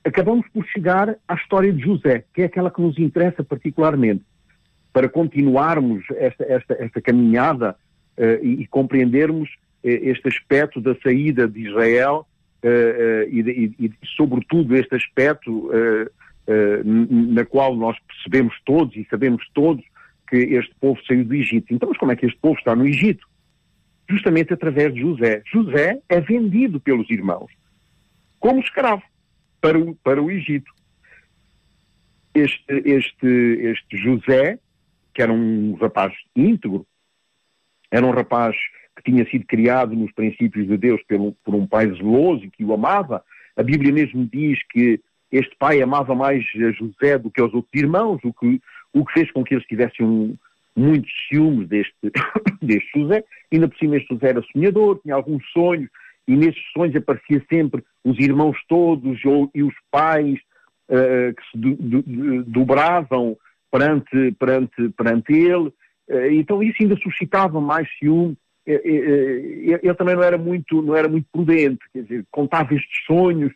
acabamos 0.04 0.46
por 0.48 0.64
chegar 0.66 1.16
à 1.26 1.34
história 1.34 1.72
de 1.72 1.82
José, 1.82 2.24
que 2.34 2.42
é 2.42 2.44
aquela 2.46 2.70
que 2.70 2.80
nos 2.80 2.98
interessa 2.98 3.44
particularmente 3.44 4.24
para 4.92 5.08
continuarmos 5.08 6.04
esta, 6.16 6.44
esta, 6.44 6.74
esta 6.74 7.00
caminhada 7.00 7.76
uh, 8.16 8.44
e, 8.44 8.62
e, 8.62 8.66
compreendermos 8.66 9.48
uh, 9.50 9.54
este 9.82 10.28
aspecto 10.28 10.80
da 10.80 10.96
saída 11.02 11.46
de 11.46 11.68
Israel 11.68 12.26
uh, 12.64 13.28
e, 13.30 13.40
e, 13.78 13.86
e, 13.86 13.92
sobretudo, 14.16 14.74
este 14.74 14.96
aspecto 14.96 15.68
uh, 15.68 16.10
na 16.84 17.44
qual 17.44 17.76
nós 17.76 17.96
percebemos 18.06 18.54
todos 18.64 18.96
e 18.96 19.06
sabemos 19.10 19.46
todos 19.52 19.84
que 20.28 20.36
este 20.36 20.74
povo 20.80 21.00
saiu 21.06 21.24
do 21.24 21.34
Egito. 21.34 21.72
Então, 21.72 21.88
mas 21.88 21.98
como 21.98 22.12
é 22.12 22.16
que 22.16 22.26
este 22.26 22.38
povo 22.38 22.58
está 22.58 22.74
no 22.74 22.86
Egito? 22.86 23.26
Justamente 24.08 24.52
através 24.52 24.94
de 24.94 25.00
José. 25.00 25.42
José 25.52 26.00
é 26.08 26.20
vendido 26.20 26.80
pelos 26.80 27.08
irmãos 27.10 27.50
como 28.38 28.60
escravo 28.60 29.02
para 29.60 29.78
o, 29.78 29.94
para 29.96 30.22
o 30.22 30.30
Egito. 30.30 30.72
Este, 32.34 32.82
este, 32.84 33.26
este 33.26 33.96
José, 33.96 34.58
que 35.12 35.22
era 35.22 35.32
um 35.32 35.74
rapaz 35.74 36.14
íntegro, 36.36 36.86
era 37.90 38.06
um 38.06 38.10
rapaz 38.10 38.54
que 38.96 39.10
tinha 39.10 39.28
sido 39.28 39.44
criado 39.46 39.94
nos 39.94 40.12
princípios 40.12 40.66
de 40.66 40.76
Deus 40.76 41.02
pelo, 41.04 41.32
por 41.44 41.54
um 41.54 41.66
pai 41.66 41.88
zeloso 41.88 42.44
e 42.44 42.50
que 42.50 42.64
o 42.64 42.72
amava. 42.72 43.24
A 43.56 43.62
Bíblia 43.62 43.92
mesmo 43.92 44.24
diz 44.26 44.58
que 44.70 45.00
este 45.30 45.54
pai 45.56 45.82
amava 45.82 46.14
mais 46.14 46.44
a 46.54 46.70
José 46.72 47.18
do 47.18 47.30
que 47.30 47.40
aos 47.40 47.52
outros 47.52 47.74
irmãos, 47.74 48.20
o 48.24 48.32
que, 48.32 48.60
o 48.92 49.04
que 49.04 49.12
fez 49.12 49.30
com 49.32 49.44
que 49.44 49.54
eles 49.54 49.66
tivessem 49.66 50.04
um, 50.04 50.36
muitos 50.76 51.10
ciúmes 51.28 51.68
deste, 51.68 51.94
deste 52.62 53.00
José. 53.00 53.24
Ainda 53.52 53.68
por 53.68 53.76
cima 53.78 53.96
este 53.96 54.14
José 54.14 54.28
era 54.28 54.42
sonhador, 54.52 55.00
tinha 55.02 55.14
alguns 55.14 55.44
sonhos, 55.50 55.88
e 56.26 56.36
nesses 56.36 56.62
sonhos 56.72 56.94
aparecia 56.94 57.42
sempre 57.50 57.82
os 58.04 58.18
irmãos 58.18 58.56
todos 58.68 59.24
ou, 59.24 59.50
e 59.54 59.62
os 59.62 59.74
pais 59.90 60.38
uh, 60.88 61.34
que 61.34 61.50
se 61.50 61.58
do, 61.58 61.74
do, 61.76 62.44
dobravam 62.44 63.36
perante, 63.70 64.32
perante, 64.38 64.88
perante 64.90 65.32
ele. 65.32 65.68
Uh, 66.08 66.30
então 66.32 66.62
isso 66.62 66.76
ainda 66.82 66.96
suscitava 66.96 67.60
mais 67.60 67.88
ciúme. 67.98 68.36
Uh, 68.66 68.70
ele 69.82 69.94
também 69.94 70.14
não 70.14 70.22
era 70.22 70.36
muito, 70.36 70.82
não 70.82 70.94
era 70.94 71.08
muito 71.08 71.26
prudente, 71.32 71.80
quer 71.92 72.02
dizer, 72.02 72.24
contava 72.30 72.74
estes 72.74 73.04
sonhos, 73.06 73.52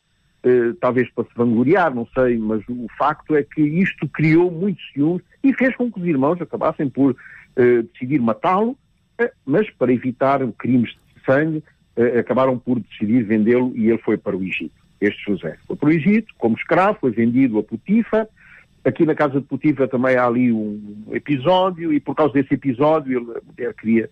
talvez 0.81 1.11
para 1.11 1.25
se 1.25 1.31
vangloriar, 1.37 1.95
não 1.95 2.07
sei, 2.15 2.37
mas 2.37 2.63
o 2.69 2.87
facto 2.99 3.35
é 3.37 3.43
que 3.43 3.63
isto 3.63 4.09
criou 4.09 4.51
muitos 4.51 4.83
ciúmes 4.93 5.23
e 5.43 5.53
fez 5.55 5.75
com 5.77 5.91
que 5.91 6.01
os 6.01 6.07
irmãos 6.07 6.41
acabassem 6.41 6.89
por 6.89 7.17
decidir 7.93 8.21
matá-lo, 8.21 8.77
mas 9.47 9.71
para 9.71 9.93
evitar 9.93 10.41
crimes 10.59 10.91
de 10.91 11.25
sangue, 11.25 11.63
acabaram 12.19 12.59
por 12.59 12.81
decidir 12.81 13.23
vendê-lo 13.23 13.73
e 13.77 13.89
ele 13.89 13.99
foi 13.99 14.17
para 14.17 14.37
o 14.37 14.43
Egito. 14.43 14.83
Este 15.01 15.21
José 15.25 15.57
foi 15.67 15.77
para 15.77 15.89
o 15.89 15.93
Egito 15.93 16.33
como 16.39 16.57
escravo, 16.57 16.99
foi 17.01 17.11
vendido 17.11 17.59
a 17.59 17.63
Potifa. 17.63 18.29
Aqui 18.85 19.05
na 19.05 19.15
casa 19.15 19.41
de 19.41 19.47
Potifa 19.47 19.89
também 19.89 20.17
há 20.17 20.27
ali 20.27 20.53
um 20.53 21.05
episódio 21.11 21.93
e 21.93 22.01
por 22.01 22.15
causa 22.15 22.33
desse 22.35 22.55
episódio 22.55 23.19
ele, 23.19 23.39
a 23.39 23.41
mulher 23.45 23.75
queria, 23.75 24.11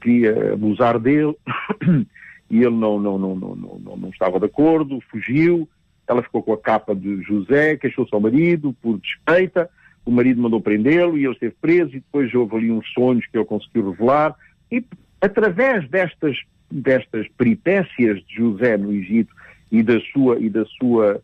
queria 0.00 0.54
abusar 0.54 0.98
dele 0.98 1.36
e 2.50 2.58
ele 2.58 2.76
não, 2.76 2.98
não, 2.98 3.16
não, 3.16 3.36
não, 3.36 3.54
não, 3.54 3.96
não 3.96 4.08
estava 4.08 4.40
de 4.40 4.46
acordo, 4.46 5.00
fugiu. 5.10 5.68
Ela 6.06 6.22
ficou 6.22 6.42
com 6.42 6.52
a 6.52 6.58
capa 6.58 6.94
de 6.94 7.22
José, 7.22 7.76
queixou-se 7.76 8.12
ao 8.12 8.20
marido 8.20 8.74
por 8.82 8.98
despeita. 8.98 9.70
O 10.04 10.10
marido 10.10 10.42
mandou 10.42 10.60
prendê-lo 10.60 11.16
e 11.16 11.24
ele 11.24 11.34
esteve 11.34 11.54
preso. 11.60 11.90
E 11.90 12.00
depois 12.00 12.34
houve 12.34 12.56
ali 12.56 12.70
uns 12.72 12.92
sonhos 12.92 13.24
que 13.26 13.38
ele 13.38 13.44
conseguiu 13.44 13.90
revelar. 13.90 14.34
E 14.70 14.84
através 15.20 15.88
destas 15.88 16.36
destas 16.70 17.26
peripécias 17.36 18.22
de 18.26 18.36
José 18.36 18.76
no 18.76 18.92
Egito 18.92 19.34
e 19.72 19.82
da 19.82 20.00
sua 20.12 20.38
e 20.38 20.48
da 20.48 20.64
sua 20.64 21.20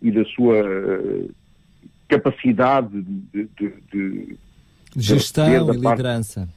e 0.00 0.10
da 0.10 0.24
sua 0.24 0.62
uh, 0.62 1.34
capacidade 2.08 3.02
de, 3.02 3.26
de, 3.32 3.48
de, 3.58 3.72
de 3.92 4.38
gestão 4.96 5.74
e 5.74 5.80
parte, 5.80 5.98
liderança. 5.98 6.48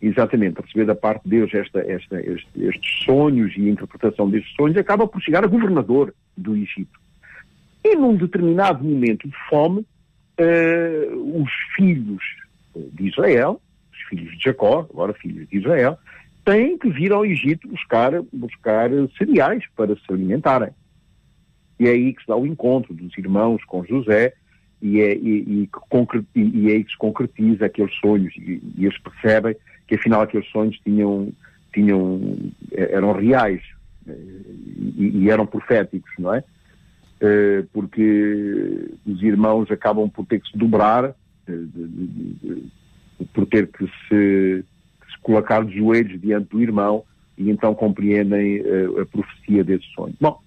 Exatamente, 0.00 0.60
receber 0.60 0.84
da 0.84 0.94
parte 0.94 1.24
de 1.24 1.30
Deus 1.30 1.52
esta, 1.52 1.80
esta, 1.80 2.20
este, 2.20 2.48
estes 2.56 3.04
sonhos 3.04 3.52
e 3.56 3.66
a 3.66 3.70
interpretação 3.70 4.30
destes 4.30 4.54
sonhos, 4.54 4.76
acaba 4.76 5.08
por 5.08 5.20
chegar 5.20 5.42
a 5.42 5.48
governador 5.48 6.14
do 6.36 6.54
Egito. 6.54 7.00
E 7.84 7.96
num 7.96 8.16
determinado 8.16 8.84
momento 8.84 9.26
de 9.26 9.34
fome, 9.48 9.80
uh, 9.80 11.42
os 11.42 11.50
filhos 11.74 12.22
de 12.92 13.08
Israel, 13.08 13.60
os 13.92 13.98
filhos 14.08 14.36
de 14.36 14.44
Jacó, 14.44 14.86
agora 14.88 15.12
filhos 15.14 15.48
de 15.48 15.58
Israel, 15.58 15.98
têm 16.44 16.78
que 16.78 16.88
vir 16.90 17.12
ao 17.12 17.26
Egito 17.26 17.66
buscar, 17.68 18.12
buscar 18.32 18.90
cereais 19.18 19.64
para 19.76 19.96
se 19.96 20.02
alimentarem. 20.10 20.70
E 21.78 21.86
é 21.86 21.90
aí 21.90 22.12
que 22.12 22.22
se 22.22 22.28
dá 22.28 22.36
o 22.36 22.46
encontro 22.46 22.94
dos 22.94 23.16
irmãos 23.18 23.62
com 23.64 23.84
José 23.84 24.32
e 24.80 25.00
é, 25.00 25.14
e, 25.14 25.68
e, 26.34 26.40
e 26.40 26.70
é 26.70 26.74
aí 26.74 26.84
que 26.84 26.90
se 26.90 26.98
concretiza 26.98 27.66
aqueles 27.66 27.94
sonhos 27.96 28.34
e, 28.36 28.62
e, 28.76 28.86
eles 28.86 28.98
percebem 28.98 29.56
que 29.88 29.94
afinal 29.94 30.20
aqueles 30.20 30.48
sonhos 30.50 30.78
tinham, 30.84 31.32
tinham, 31.72 32.20
eram 32.70 33.12
reais 33.12 33.62
e, 34.06 35.28
eram 35.30 35.46
proféticos, 35.46 36.10
não 36.18 36.34
é? 36.34 36.44
Eh, 37.20 37.64
porque 37.72 38.90
os 39.04 39.22
irmãos 39.22 39.70
acabam 39.70 40.08
por 40.08 40.24
ter 40.26 40.40
que 40.40 40.50
se 40.50 40.56
dobrar, 40.56 41.16
eh, 41.48 41.52
por 43.32 43.46
ter 43.46 43.66
que 43.66 43.90
se 44.08 44.64
colocar 45.22 45.64
de 45.64 45.76
joelhos 45.78 46.20
diante 46.20 46.50
do 46.50 46.62
irmão 46.62 47.02
e 47.36 47.50
então 47.50 47.74
compreendem 47.74 48.62
a 49.00 49.04
profecia 49.06 49.64
desse 49.64 49.84
sonho. 49.94 50.14
Bom, 50.20 50.40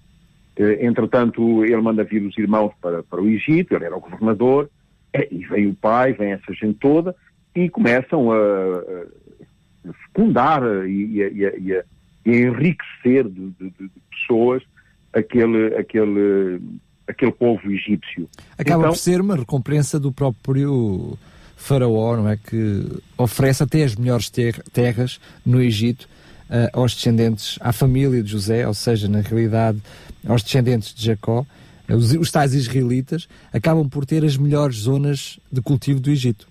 entretanto, 0.80 1.64
ele 1.64 1.80
manda 1.80 2.04
vir 2.04 2.22
os 2.22 2.36
irmãos 2.36 2.72
para, 2.80 3.02
para 3.02 3.20
o 3.20 3.28
Egito, 3.28 3.74
ele 3.74 3.84
era 3.84 3.96
o 3.96 4.00
governador, 4.00 4.70
eh, 5.12 5.28
e 5.30 5.44
vem 5.46 5.66
o 5.68 5.74
pai, 5.74 6.12
vem 6.12 6.32
essa 6.32 6.52
gente 6.52 6.78
toda, 6.78 7.14
e 7.54 7.68
começam 7.68 8.32
a 8.32 8.36
fecundar 10.06 10.62
e, 10.86 11.20
e, 11.20 11.58
e, 11.58 11.76
a, 11.76 11.84
enriquecer 12.24 13.28
de, 13.28 13.50
de, 13.58 13.70
de, 13.70 13.90
pessoas 14.10 14.62
aquele, 15.12 15.74
aquele, 15.76 16.60
aquele 17.06 17.32
povo 17.32 17.70
egípcio. 17.70 18.28
Acaba 18.56 18.82
então, 18.82 18.92
por 18.92 18.98
ser 18.98 19.20
uma 19.20 19.36
recompensa 19.36 19.98
do 19.98 20.12
próprio 20.12 21.18
Faraó, 21.56 22.16
não 22.16 22.28
é? 22.28 22.36
Que 22.36 22.86
oferece 23.18 23.62
até 23.62 23.84
as 23.84 23.96
melhores 23.96 24.30
ter 24.30 24.62
terras 24.72 25.20
no 25.44 25.60
Egito 25.60 26.08
uh, 26.48 26.80
aos 26.80 26.94
descendentes, 26.94 27.58
à 27.60 27.72
família 27.72 28.22
de 28.22 28.30
José, 28.30 28.66
ou 28.66 28.74
seja, 28.74 29.08
na 29.08 29.20
realidade, 29.20 29.80
aos 30.26 30.42
descendentes 30.42 30.94
de 30.94 31.04
Jacó. 31.04 31.46
Uh, 31.88 31.94
os, 31.94 32.12
os 32.12 32.30
tais 32.30 32.54
israelitas 32.54 33.28
acabam 33.52 33.88
por 33.88 34.06
ter 34.06 34.24
as 34.24 34.36
melhores 34.36 34.76
zonas 34.76 35.38
de 35.50 35.60
cultivo 35.60 36.00
do 36.00 36.10
Egito. 36.10 36.48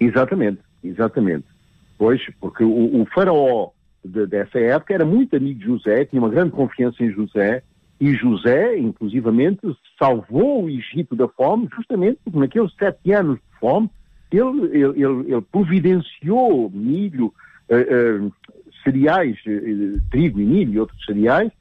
Exatamente, 0.00 0.58
exatamente. 0.82 1.53
Pois, 1.96 2.20
porque 2.40 2.64
o, 2.64 3.02
o 3.02 3.06
faraó 3.06 3.70
de, 4.04 4.26
dessa 4.26 4.58
época 4.58 4.94
era 4.94 5.04
muito 5.04 5.36
amigo 5.36 5.58
de 5.58 5.66
José, 5.66 6.04
tinha 6.04 6.20
uma 6.20 6.28
grande 6.28 6.50
confiança 6.50 7.02
em 7.02 7.10
José, 7.10 7.62
e 8.00 8.12
José, 8.14 8.76
inclusivamente, 8.76 9.60
salvou 9.98 10.64
o 10.64 10.70
Egito 10.70 11.14
da 11.14 11.28
fome, 11.28 11.68
justamente 11.74 12.18
porque 12.24 12.38
naqueles 12.38 12.74
sete 12.74 13.12
anos 13.12 13.36
de 13.36 13.58
fome, 13.58 13.88
ele, 14.30 14.78
ele, 14.78 15.32
ele 15.32 15.40
providenciou 15.52 16.68
milho, 16.70 17.32
uh, 17.70 18.26
uh, 18.26 18.32
cereais, 18.82 19.38
uh, 19.46 20.00
trigo 20.10 20.40
e 20.40 20.44
milho 20.44 20.74
e 20.74 20.80
outros 20.80 21.04
cereais, 21.04 21.52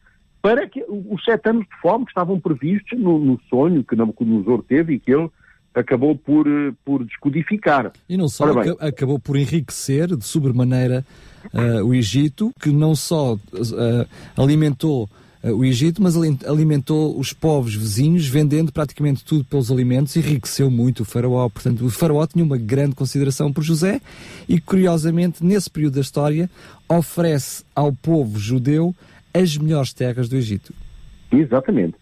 para 0.41 0.67
que 0.67 0.83
os 0.89 1.23
sete 1.23 1.49
anos 1.49 1.65
de 1.65 1.81
fome 1.81 2.05
que 2.05 2.11
estavam 2.11 2.39
previstos 2.39 2.99
no, 2.99 3.19
no 3.19 3.39
sonho 3.49 3.83
que 3.83 3.95
Nabucodonosor 3.95 4.63
teve 4.63 4.95
e 4.95 4.99
que 4.99 5.13
ele 5.13 5.29
acabou 5.73 6.15
por, 6.15 6.45
por 6.85 7.03
descodificar. 7.05 7.91
E 8.07 8.17
não 8.17 8.27
só, 8.27 8.45
acabou 8.79 9.19
por 9.19 9.37
enriquecer 9.37 10.15
de 10.15 10.25
sobremaneira 10.25 11.05
o 11.85 11.93
Egito, 11.93 12.51
que 12.59 12.69
não 12.69 12.95
só 12.95 13.37
alimentou 14.37 15.09
eh, 15.43 15.51
o 15.51 15.65
Egito, 15.65 16.01
mas 16.01 16.15
alimentou 16.45 17.19
os 17.19 17.33
povos 17.33 17.75
vizinhos, 17.75 18.25
vendendo 18.25 18.71
praticamente 18.71 19.25
tudo 19.25 19.43
pelos 19.43 19.69
alimentos, 19.69 20.15
enriqueceu 20.15 20.71
muito 20.71 21.01
o 21.01 21.05
faraó. 21.05 21.49
Portanto, 21.49 21.85
o 21.85 21.89
faraó 21.89 22.25
tinha 22.25 22.43
uma 22.43 22.57
grande 22.57 22.95
consideração 22.95 23.51
por 23.51 23.61
José 23.61 24.01
e, 24.47 24.59
curiosamente, 24.59 25.43
nesse 25.43 25.69
período 25.69 25.95
da 25.95 26.01
história, 26.01 26.49
oferece 26.87 27.65
ao 27.75 27.91
povo 27.91 28.39
judeu 28.39 28.95
as 29.33 29.57
melhores 29.57 29.93
terras 29.93 30.29
do 30.29 30.37
Egito. 30.37 30.73
Exatamente. 31.31 31.95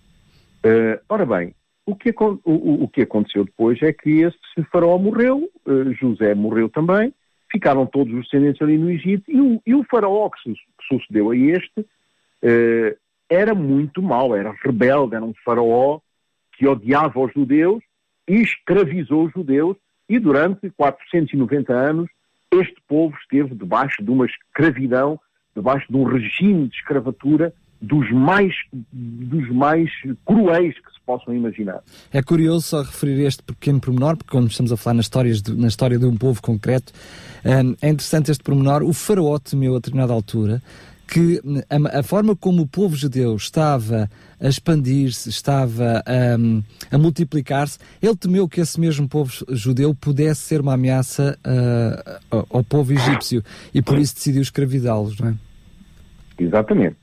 Uh, 0.64 1.02
ora 1.10 1.26
bem, 1.26 1.56
o 1.86 1.96
que, 1.96 2.12
o, 2.12 2.84
o, 2.84 2.88
que, 2.88 3.02
aconteceu 3.02 3.44
depois 3.44 3.82
é 3.82 3.92
que 3.92 4.22
esse 4.22 4.64
faraó 4.72 4.98
morreu, 4.98 5.50
uh, 5.66 5.94
José 5.94 6.36
morreu 6.36 6.70
também, 6.70 7.14
ficaram 7.52 7.86
todos 7.86 8.14
os 8.14 8.24
descendentes 8.24 8.62
ali 8.62 8.78
no 8.78 8.90
Egito, 8.90 9.24
e 9.30 9.42
o, 9.42 9.62
e 9.66 9.76
o 9.76 9.84
faraó 9.84 10.30
que, 10.30 10.42
su, 10.42 10.54
que, 10.54 10.88
sucedeu 10.88 11.32
a 11.32 11.36
este 11.36 11.82
uh, 11.82 12.98
era 13.30 13.56
muito 13.56 14.02
mau, 14.02 14.36
era 14.36 14.56
rebelde, 14.64 15.16
era 15.16 15.26
um 15.26 15.34
faraó 15.44 16.00
que 16.54 16.68
odiava 16.68 17.20
os 17.20 17.34
judeus 17.34 17.84
e 18.28 18.36
escravizou 18.42 19.26
os 19.26 19.34
judeus 19.34 19.78
e 20.08 20.20
durante 20.20 20.70
490 20.72 21.74
anos 21.74 22.10
este 22.52 22.76
povo 22.88 23.16
esteve 23.18 23.56
debaixo 23.56 24.04
de 24.04 24.12
uma 24.12 24.26
escravidão, 24.26 25.20
debaixo 25.56 25.88
de 25.90 25.98
um 25.98 26.04
regime 26.04 26.68
de 26.68 26.76
escravatura 26.76 27.54
dos 27.82 28.10
mais, 28.12 28.54
dos 28.94 29.50
mais 29.50 29.90
cruéis 30.26 30.76
que 30.76 30.94
se 30.94 31.00
possam 31.06 31.34
imaginar. 31.34 31.82
É 32.14 32.22
curioso 32.22 32.68
só 32.68 32.82
referir 32.84 33.26
este 33.26 33.42
pequeno 33.42 33.80
pormenor, 33.80 34.18
porque 34.18 34.32
quando 34.32 34.50
estamos 34.50 34.72
a 34.72 34.78
falar 34.78 34.96
nas 34.96 35.06
histórias 35.06 35.42
de, 35.42 35.56
na 35.56 35.68
história 35.68 35.98
de 35.98 36.06
um 36.06 36.16
povo 36.16 36.42
concreto, 36.42 36.94
hum, 37.44 37.76
é 37.82 37.90
interessante 37.90 38.30
este 38.30 38.44
pormenor. 38.44 38.84
O 38.84 38.94
faraó 38.94 39.40
temeu 39.40 39.74
a 39.74 39.78
determinada 39.78 40.14
altura 40.14 40.62
que 41.12 41.42
a, 41.70 42.00
a, 42.00 42.04
forma 42.04 42.38
como 42.38 42.62
o 42.62 42.68
povo 42.68 42.96
judeu 42.96 43.36
estava 43.36 44.10
a 44.40 44.48
expandir-se, 44.48 45.28
estava 45.28 46.02
a, 46.06 46.96
a 46.96 46.98
multiplicar-se, 46.98 47.78
ele 48.02 48.16
temeu 48.16 48.48
que 48.48 48.62
esse 48.62 48.80
mesmo 48.80 49.10
povo 49.10 49.30
judeu 49.50 49.94
pudesse 49.94 50.40
ser 50.44 50.62
uma 50.62 50.76
ameaça 50.76 51.38
uh, 51.46 52.46
ao 52.50 52.64
povo 52.64 52.94
egípcio 52.94 53.44
e 53.74 53.82
por 53.82 54.00
isso 54.00 54.16
decidiu 54.16 54.42
escravidá-los, 54.42 55.20
não 55.20 55.30
é? 55.30 55.36
Exatamente. 56.40 57.01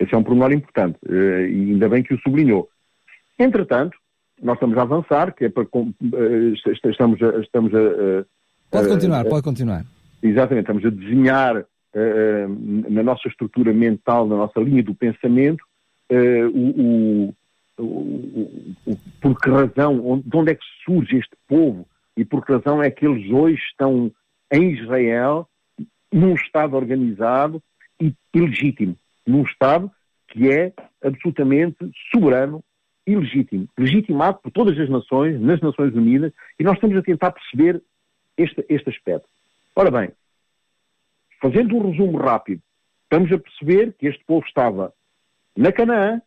Esse 0.00 0.14
é 0.14 0.18
um 0.18 0.24
pormenor 0.24 0.50
importante 0.52 0.98
uh, 1.06 1.12
e 1.12 1.72
ainda 1.72 1.88
bem 1.88 2.02
que 2.02 2.14
o 2.14 2.20
sublinhou. 2.20 2.68
Entretanto, 3.38 3.96
nós 4.42 4.54
estamos 4.54 4.76
a 4.78 4.82
avançar, 4.82 5.34
que 5.34 5.44
é 5.44 5.48
para, 5.50 5.64
uh, 5.64 6.54
estamos 6.90 7.22
a, 7.22 7.40
estamos 7.40 7.72
a, 7.74 8.24
Pode 8.70 8.88
continuar, 8.88 9.24
pode 9.26 9.42
continuar. 9.42 9.84
Exatamente, 10.22 10.64
estamos 10.70 10.84
a 10.84 10.90
desenhar 10.90 11.64
na 12.88 13.02
nossa 13.02 13.26
estrutura 13.26 13.72
mental, 13.72 14.28
na 14.28 14.36
nossa 14.36 14.60
linha 14.60 14.80
do 14.80 14.94
pensamento, 14.94 15.64
o, 16.54 17.34
o, 17.80 17.84
o, 18.86 18.96
por 19.20 19.40
que 19.40 19.50
razão, 19.50 20.06
onde, 20.06 20.22
de 20.28 20.36
onde 20.36 20.52
é 20.52 20.54
que 20.54 20.64
surge 20.84 21.16
este 21.16 21.36
povo 21.48 21.84
e 22.16 22.24
por 22.24 22.46
que 22.46 22.52
razão 22.52 22.80
é 22.80 22.90
que 22.90 23.04
eles 23.04 23.28
hoje 23.32 23.60
estão 23.70 24.12
em 24.52 24.72
Israel, 24.72 25.48
num 26.12 26.34
Estado 26.34 26.76
organizado 26.76 27.62
e 28.00 28.14
legítimo, 28.34 28.96
num 29.26 29.42
Estado 29.42 29.90
que 30.28 30.48
é 30.50 30.72
absolutamente 31.02 31.76
soberano 32.12 32.62
e 33.06 33.16
legítimo, 33.16 33.68
legitimado 33.76 34.38
por 34.42 34.52
todas 34.52 34.78
as 34.78 34.88
nações, 34.88 35.40
nas 35.40 35.60
Nações 35.60 35.94
Unidas, 35.94 36.32
e 36.58 36.62
nós 36.62 36.74
estamos 36.74 36.96
a 36.96 37.02
tentar 37.02 37.32
perceber 37.32 37.82
este, 38.36 38.64
este 38.68 38.90
aspecto. 38.90 39.28
Ora 39.74 39.90
bem, 39.90 40.10
fazendo 41.40 41.76
um 41.76 41.90
resumo 41.90 42.18
rápido, 42.18 42.62
estamos 43.04 43.32
a 43.32 43.38
perceber 43.38 43.94
que 43.98 44.06
este 44.06 44.24
povo 44.24 44.46
estava 44.46 44.92
na 45.56 45.72
Canaã, 45.72 46.22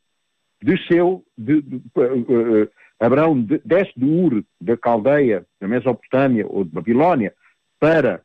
desceu, 0.62 1.24
de, 1.38 1.62
de, 1.62 1.76
uh, 1.76 2.70
Abraão 3.00 3.42
de, 3.42 3.62
desce 3.64 3.92
de 3.96 4.06
Ur, 4.06 4.44
da 4.60 4.76
Caldeia, 4.78 5.46
da 5.60 5.68
Mesopotâmia 5.68 6.46
ou 6.48 6.64
de 6.64 6.72
Babilónia, 6.72 7.34
para, 7.80 8.22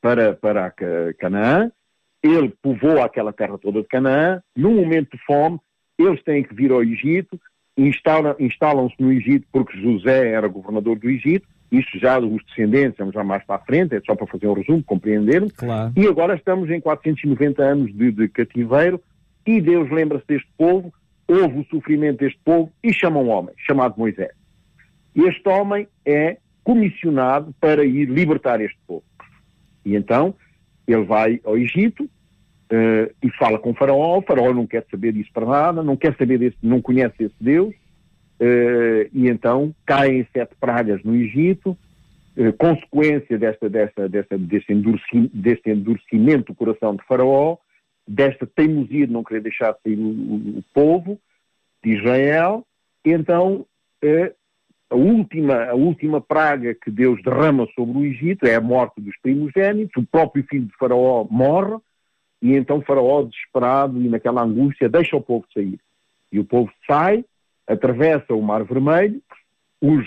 para, 0.00 0.34
para 0.34 0.74
Canaã, 1.18 1.70
ele 2.22 2.52
povoa 2.62 3.04
aquela 3.04 3.32
terra 3.32 3.58
toda 3.58 3.82
de 3.82 3.88
Canaã, 3.88 4.42
num 4.54 4.74
momento 4.74 5.16
de 5.16 5.24
fome, 5.24 5.58
eles 5.98 6.22
têm 6.22 6.42
que 6.42 6.54
vir 6.54 6.70
ao 6.70 6.82
Egito, 6.82 7.40
instalam-se 7.76 8.94
no 8.98 9.12
Egito 9.12 9.46
porque 9.52 9.80
José 9.80 10.30
era 10.32 10.48
governador 10.48 10.98
do 10.98 11.08
Egito, 11.08 11.46
isso 11.70 11.98
já 11.98 12.18
os 12.18 12.44
descendentes, 12.46 12.98
vamos 12.98 13.14
já 13.14 13.22
mais 13.22 13.44
para 13.44 13.56
a 13.56 13.64
frente, 13.64 13.94
é 13.94 14.00
só 14.00 14.14
para 14.14 14.26
fazer 14.26 14.48
um 14.48 14.54
resumo, 14.54 14.82
compreender 14.82 15.50
claro. 15.52 15.92
E 15.96 16.06
agora 16.06 16.34
estamos 16.34 16.68
em 16.68 16.80
490 16.80 17.62
anos 17.62 17.94
de, 17.94 18.10
de 18.10 18.28
cativeiro 18.28 19.00
e 19.46 19.60
Deus 19.60 19.88
lembra-se 19.90 20.26
deste 20.26 20.48
povo, 20.58 20.92
houve 21.28 21.60
o 21.60 21.66
sofrimento 21.70 22.18
deste 22.18 22.40
povo 22.44 22.72
e 22.82 22.92
chama 22.92 23.20
um 23.20 23.30
homem, 23.30 23.54
chamado 23.56 23.94
Moisés. 23.96 24.32
Este 25.14 25.48
homem 25.48 25.86
é 26.04 26.38
comissionado 26.64 27.54
para 27.60 27.84
ir 27.84 28.06
libertar 28.06 28.60
este 28.60 28.78
povo. 28.86 29.04
E 29.84 29.94
então 29.94 30.34
ele 30.92 31.04
vai 31.04 31.40
ao 31.44 31.56
Egito 31.56 32.04
uh, 32.04 33.14
e 33.22 33.30
fala 33.38 33.58
com 33.58 33.70
o 33.70 33.74
faraó, 33.74 34.18
o 34.18 34.22
faraó 34.22 34.52
não 34.52 34.66
quer 34.66 34.84
saber 34.90 35.12
disso 35.12 35.30
para 35.32 35.46
nada, 35.46 35.82
não 35.82 35.96
quer 35.96 36.16
saber 36.16 36.38
desse, 36.38 36.56
não 36.62 36.80
conhece 36.80 37.24
esse 37.24 37.34
Deus, 37.40 37.74
Uh, 38.40 39.04
e 39.12 39.28
então 39.28 39.74
caem 39.84 40.26
sete 40.32 40.54
pragas 40.58 41.02
no 41.04 41.14
Egito, 41.14 41.76
uh, 42.38 42.52
consequência 42.54 43.38
desta, 43.38 43.68
desta, 43.68 44.08
desta, 44.08 44.38
deste, 44.38 44.72
endurecimento, 44.72 46.46
do 46.46 46.54
coração 46.54 46.96
de 46.96 47.04
Faraó, 47.04 47.58
desta 48.08 48.46
teimosia 48.46 49.06
de 49.06 49.12
não 49.12 49.22
querer 49.22 49.42
deixar 49.42 49.76
sair 49.82 49.98
o, 49.98 50.08
o, 50.08 50.58
o 50.58 50.64
povo 50.72 51.20
de 51.84 51.98
Israel, 51.98 52.66
então 53.04 53.66
a, 54.90 54.96
última, 54.96 55.64
a 55.66 55.74
última 55.74 56.20
praga 56.20 56.74
que 56.74 56.90
Deus 56.90 57.22
derrama 57.22 57.66
sobre 57.76 57.96
o 57.96 58.04
Egito 58.04 58.44
é 58.44 58.56
a 58.56 58.60
morte 58.60 59.00
dos 59.00 59.16
primogênitos, 59.22 60.02
o 60.02 60.06
próprio 60.06 60.44
filho 60.44 60.66
de 60.66 60.76
Faraó 60.76 61.26
morre, 61.30 61.76
e 62.42 62.54
então 62.54 62.82
Faraó, 62.82 63.22
desesperado 63.22 64.00
e 64.02 64.08
naquela 64.08 64.42
angústia, 64.42 64.88
deixa 64.88 65.16
o 65.16 65.22
povo 65.22 65.46
sair. 65.54 65.78
E 66.32 66.40
o 66.40 66.44
povo 66.44 66.72
sai, 66.86 67.24
atravessa 67.66 68.34
o 68.34 68.42
Mar 68.42 68.64
Vermelho, 68.64 69.22
os, 69.80 70.06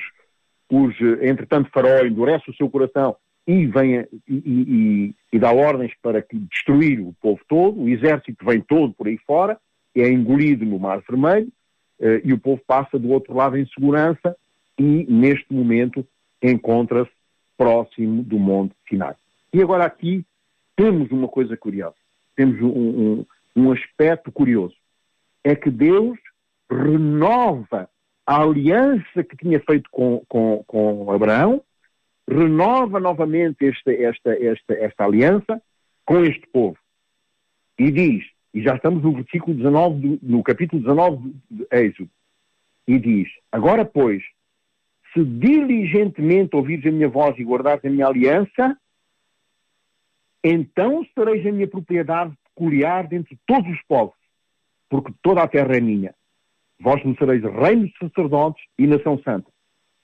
os, 0.70 1.00
entretanto 1.22 1.72
Faraó 1.72 2.06
endurece 2.06 2.50
o 2.52 2.56
seu 2.56 2.70
coração 2.70 3.16
e, 3.48 3.66
vem, 3.66 4.06
e, 4.28 4.34
e, 4.36 5.16
e, 5.32 5.40
dá 5.40 5.52
ordens 5.54 5.94
para 6.02 6.26
destruir 6.32 7.00
o 7.00 7.14
povo 7.22 7.40
todo, 7.48 7.82
o 7.82 7.90
exército 7.90 8.46
vem 8.46 8.60
todo 8.60 8.94
por 8.94 9.08
aí 9.08 9.18
fora, 9.26 9.58
é 9.96 10.10
engolido 10.10 10.66
no 10.66 10.80
Mar 10.80 11.02
Vermelho, 11.08 11.50
eh, 12.00 12.22
e 12.24 12.34
o 12.34 12.40
povo 12.40 12.62
passa 12.66 12.98
do 12.98 13.10
outro 13.10 13.34
lado 13.34 13.58
em 13.58 13.66
segurança 13.68 14.36
e, 14.78 15.06
neste 15.10 15.54
momento, 15.54 16.06
encontra-se 16.42 17.12
próximo 17.58 18.24
do 18.24 18.38
Monte 18.40 18.76
Sinai. 18.90 19.16
E 19.54 19.62
agora 19.62 19.86
aqui 19.86 20.26
temos 20.76 21.12
uma 21.12 21.28
coisa 21.28 21.56
curiosa, 21.56 21.96
temos 22.36 22.60
um, 22.62 22.68
um, 22.68 23.26
um 23.56 23.72
aspecto 23.72 24.32
curioso, 24.32 24.76
é 25.44 25.56
que 25.56 25.70
Deus 25.70 26.18
renova 26.70 27.90
a 28.26 28.42
aliança 28.42 29.24
que 29.24 29.38
tinha 29.38 29.60
feito 29.60 29.90
com, 29.92 30.24
com, 30.28 30.64
com 30.66 31.12
Abraão, 31.12 31.62
renova 32.28 33.00
novamente 33.00 33.66
esta, 33.66 33.92
esta, 33.92 34.34
esta, 34.34 34.74
esta 34.74 35.04
aliança 35.04 35.62
com 36.06 36.24
este 36.24 36.48
povo. 36.48 36.78
E 37.78 37.92
diz, 37.92 38.26
e 38.54 38.62
já 38.62 38.76
estamos 38.76 39.04
no 39.04 39.14
versículo 39.14 39.56
19, 39.56 40.00
do, 40.00 40.20
no 40.24 40.44
capítulo 40.44 40.82
19 40.82 41.36
de 41.50 41.68
Êxodo, 41.72 42.10
e 42.88 43.00
diz, 43.00 43.30
agora 43.52 43.86
pois, 43.86 44.24
se 45.14 45.24
diligentemente 45.24 46.56
ouvires 46.56 46.86
a 46.86 46.92
minha 46.92 47.08
voz 47.08 47.38
e 47.38 47.44
guardares 47.44 47.86
a 47.86 47.90
minha 47.90 48.08
aliança, 48.08 48.78
então 50.44 51.06
sereis 51.14 51.46
a 51.46 51.52
minha 51.52 51.68
propriedade 51.68 52.34
peculiar 52.44 53.08
dentre 53.08 53.38
todos 53.46 53.72
os 53.72 53.82
povos, 53.84 54.16
porque 54.90 55.14
toda 55.22 55.44
a 55.44 55.48
terra 55.48 55.76
é 55.76 55.80
minha. 55.80 56.14
Vós 56.80 57.04
me 57.04 57.16
sereis 57.18 57.44
reino 57.44 57.88
de 57.88 57.94
sacerdotes 57.98 58.64
e 58.78 58.88
nação 58.88 59.22
santa. 59.24 59.50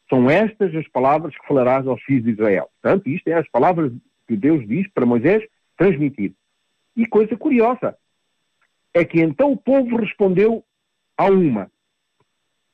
São 0.09 0.29
estas 0.29 0.73
as 0.75 0.87
palavras 0.87 1.35
que 1.35 1.47
falarás 1.47 1.85
aos 1.85 2.01
filhos 2.03 2.23
de 2.23 2.31
Israel. 2.31 2.69
Portanto, 2.81 3.07
isto 3.09 3.27
é 3.27 3.33
as 3.33 3.47
palavras 3.49 3.91
que 4.27 4.37
Deus 4.37 4.65
diz 4.67 4.87
para 4.91 5.05
Moisés 5.05 5.43
transmitir. 5.77 6.33
E 6.95 7.05
coisa 7.05 7.35
curiosa 7.35 7.97
é 8.93 9.03
que 9.03 9.21
então 9.21 9.51
o 9.51 9.57
povo 9.57 9.97
respondeu 9.97 10.63
a 11.17 11.25
uma: 11.25 11.69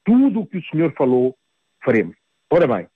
Tudo 0.04 0.42
o 0.42 0.46
que 0.46 0.58
o 0.58 0.66
Senhor 0.66 0.94
falou, 0.94 1.36
faremos. 1.84 2.16
Ora 2.56 2.68
bem, 2.68 2.88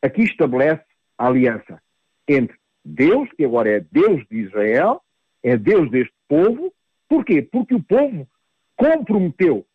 aqui 0.00 0.22
estabelece 0.22 0.84
a 1.18 1.26
aliança 1.26 1.82
entre 2.28 2.56
Deus, 2.84 3.28
que 3.32 3.44
agora 3.44 3.68
é 3.68 3.80
Deus 3.80 4.24
de 4.30 4.36
Israel, 4.36 5.02
é 5.42 5.56
Deus 5.56 5.90
deste 5.90 6.14
povo. 6.28 6.72
Porquê? 7.08 7.42
Porque 7.42 7.74
o 7.74 7.82
povo 7.82 8.28
comprometeu 8.76 9.66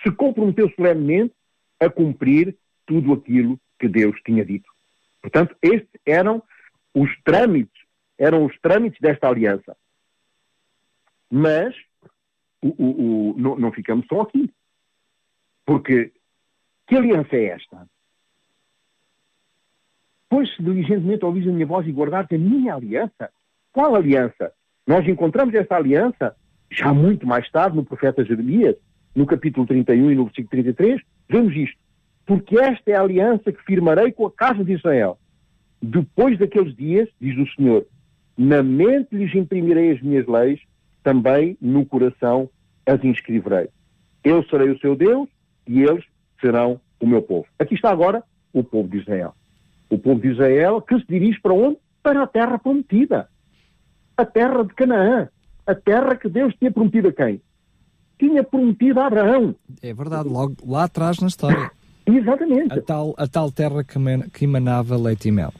se 0.00 0.12
comprometeu 0.12 0.70
solenemente 0.76 1.34
a 1.80 1.90
cumprir 1.90 2.56
tudo 2.86 3.14
aquilo 3.14 3.58
que 3.80 3.88
Deus 3.88 4.16
tinha 4.24 4.44
dito. 4.44 4.70
Portanto, 5.20 5.56
estes 5.60 6.00
eram 6.06 6.40
os 6.94 7.10
trâmites, 7.24 7.82
eram 8.16 8.44
os 8.44 8.56
trâmites 8.60 9.00
desta 9.00 9.26
aliança. 9.26 9.76
Mas 11.28 11.74
o, 12.60 12.68
o, 12.68 13.30
o, 13.30 13.34
não, 13.36 13.56
não 13.56 13.72
ficamos 13.72 14.06
só 14.06 14.20
aqui. 14.20 14.48
Porque 15.66 16.12
que 16.86 16.94
aliança 16.94 17.34
é 17.34 17.46
esta? 17.46 17.90
Pois 20.32 20.48
se 20.56 20.62
diligentemente 20.62 21.26
ouvis 21.26 21.46
a 21.46 21.52
minha 21.52 21.66
voz 21.66 21.86
e 21.86 21.92
guardaste 21.92 22.36
a 22.36 22.38
minha 22.38 22.74
aliança. 22.74 23.28
Qual 23.70 23.94
aliança? 23.94 24.50
Nós 24.86 25.06
encontramos 25.06 25.54
essa 25.54 25.76
aliança 25.76 26.34
já 26.70 26.90
muito 26.94 27.26
mais 27.26 27.50
tarde 27.50 27.76
no 27.76 27.84
profeta 27.84 28.24
Jeremias, 28.24 28.74
no 29.14 29.26
capítulo 29.26 29.66
31 29.66 30.10
e 30.10 30.14
no 30.14 30.24
versículo 30.24 30.48
33, 30.48 31.02
vemos 31.28 31.54
isto. 31.54 31.76
Porque 32.24 32.58
esta 32.58 32.92
é 32.92 32.94
a 32.94 33.02
aliança 33.02 33.52
que 33.52 33.62
firmarei 33.62 34.10
com 34.10 34.24
a 34.24 34.32
casa 34.32 34.64
de 34.64 34.72
Israel. 34.72 35.18
Depois 35.82 36.38
daqueles 36.38 36.74
dias, 36.74 37.10
diz 37.20 37.36
o 37.36 37.54
Senhor, 37.54 37.84
na 38.34 38.62
mente 38.62 39.14
lhes 39.14 39.34
imprimirei 39.34 39.90
as 39.90 40.00
minhas 40.00 40.26
leis, 40.26 40.60
também 41.02 41.58
no 41.60 41.84
coração 41.84 42.48
as 42.86 43.04
inscreverei. 43.04 43.68
Eu 44.24 44.42
serei 44.44 44.70
o 44.70 44.78
seu 44.78 44.96
Deus 44.96 45.28
e 45.68 45.82
eles 45.82 46.06
serão 46.40 46.80
o 46.98 47.06
meu 47.06 47.20
povo. 47.20 47.46
Aqui 47.58 47.74
está 47.74 47.90
agora 47.90 48.24
o 48.50 48.64
povo 48.64 48.88
de 48.88 48.96
Israel. 48.96 49.34
O 49.92 49.98
povo 49.98 50.20
de 50.20 50.28
Israel 50.28 50.80
que 50.80 50.98
se 50.98 51.06
dirige 51.06 51.40
para 51.40 51.52
onde? 51.52 51.78
Para 52.02 52.22
a 52.22 52.26
terra 52.26 52.58
prometida. 52.58 53.28
A 54.16 54.24
terra 54.24 54.64
de 54.64 54.74
Canaã. 54.74 55.28
A 55.66 55.74
terra 55.74 56.16
que 56.16 56.28
Deus 56.28 56.54
tinha 56.58 56.72
prometido 56.72 57.08
a 57.08 57.12
quem? 57.12 57.40
tinha 58.22 58.44
prometido 58.44 59.00
a 59.00 59.06
Abraão. 59.06 59.54
É 59.82 59.92
verdade, 59.92 60.28
logo 60.28 60.54
lá 60.64 60.84
atrás 60.84 61.18
na 61.18 61.26
história. 61.26 61.70
Exatamente. 62.06 62.78
A 62.78 62.80
tal, 62.80 63.14
a 63.18 63.26
tal 63.26 63.50
terra 63.50 63.82
que, 63.82 64.44
emanava 64.44 64.96
leite 64.96 65.28
e 65.28 65.32
mel. 65.32 65.52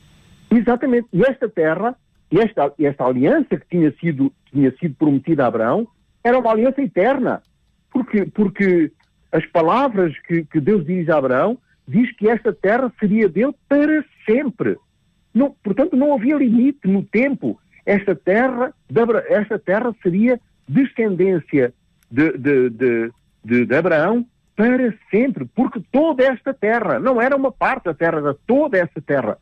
Exatamente. 0.48 1.08
E 1.12 1.22
esta 1.22 1.48
terra 1.48 1.96
E 2.30 2.38
esta, 2.38 2.72
esta 2.78 3.04
aliança 3.04 3.56
que 3.56 3.66
tinha 3.68 3.92
sido, 4.00 4.32
tinha 4.50 4.70
sido 4.78 4.94
prometida 4.94 5.44
a 5.44 5.48
Abraão 5.48 5.88
era 6.22 6.38
uma 6.38 6.50
aliança 6.50 6.80
eterna. 6.80 7.42
Porque, 7.90 8.26
porque 8.26 8.92
as 9.32 9.44
palavras 9.46 10.16
que, 10.20 10.44
que 10.44 10.60
Deus 10.60 10.86
diz 10.86 11.08
a 11.08 11.18
Abraão 11.18 11.58
diz 11.92 12.10
que 12.16 12.28
esta 12.28 12.52
terra 12.52 12.90
seria 12.98 13.28
dele 13.28 13.54
para 13.68 14.02
sempre. 14.24 14.78
Não, 15.34 15.54
portanto, 15.62 15.94
não 15.94 16.14
havia 16.14 16.36
limite 16.36 16.88
no 16.88 17.04
tempo. 17.04 17.60
Esta 17.84 18.14
terra, 18.14 18.72
esta 19.28 19.58
terra 19.58 19.94
seria 20.02 20.40
descendência 20.66 21.74
de, 22.10 22.32
de, 22.38 22.70
de, 22.70 23.12
de, 23.44 23.66
de 23.66 23.74
Abraão 23.74 24.26
para 24.56 24.94
sempre, 25.10 25.44
porque 25.54 25.82
toda 25.90 26.24
esta 26.24 26.54
terra, 26.54 26.98
não 26.98 27.20
era 27.20 27.36
uma 27.36 27.50
parte 27.50 27.84
da 27.84 27.94
terra, 27.94 28.18
era 28.18 28.34
toda 28.46 28.78
essa 28.78 29.00
terra, 29.00 29.38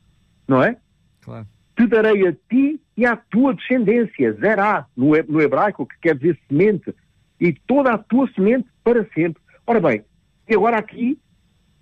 não 0.47 0.63
é? 0.63 0.77
Claro. 1.21 1.47
Te 1.77 1.87
darei 1.87 2.27
a 2.27 2.33
ti 2.49 2.81
e 2.97 3.05
à 3.05 3.17
tua 3.17 3.55
descendência, 3.55 4.33
zerá, 4.35 4.87
no, 4.97 5.11
no 5.29 5.41
hebraico, 5.41 5.87
que 5.87 5.99
quer 6.01 6.17
dizer 6.17 6.39
semente, 6.49 6.95
e 7.41 7.53
toda 7.53 7.93
a 7.93 7.99
tua 7.99 8.31
semente 8.35 8.69
para 8.85 9.05
sempre. 9.13 9.43
Ora 9.67 9.81
bem, 9.81 10.05
e 10.49 10.55
agora 10.55 10.79
aqui 10.79 11.19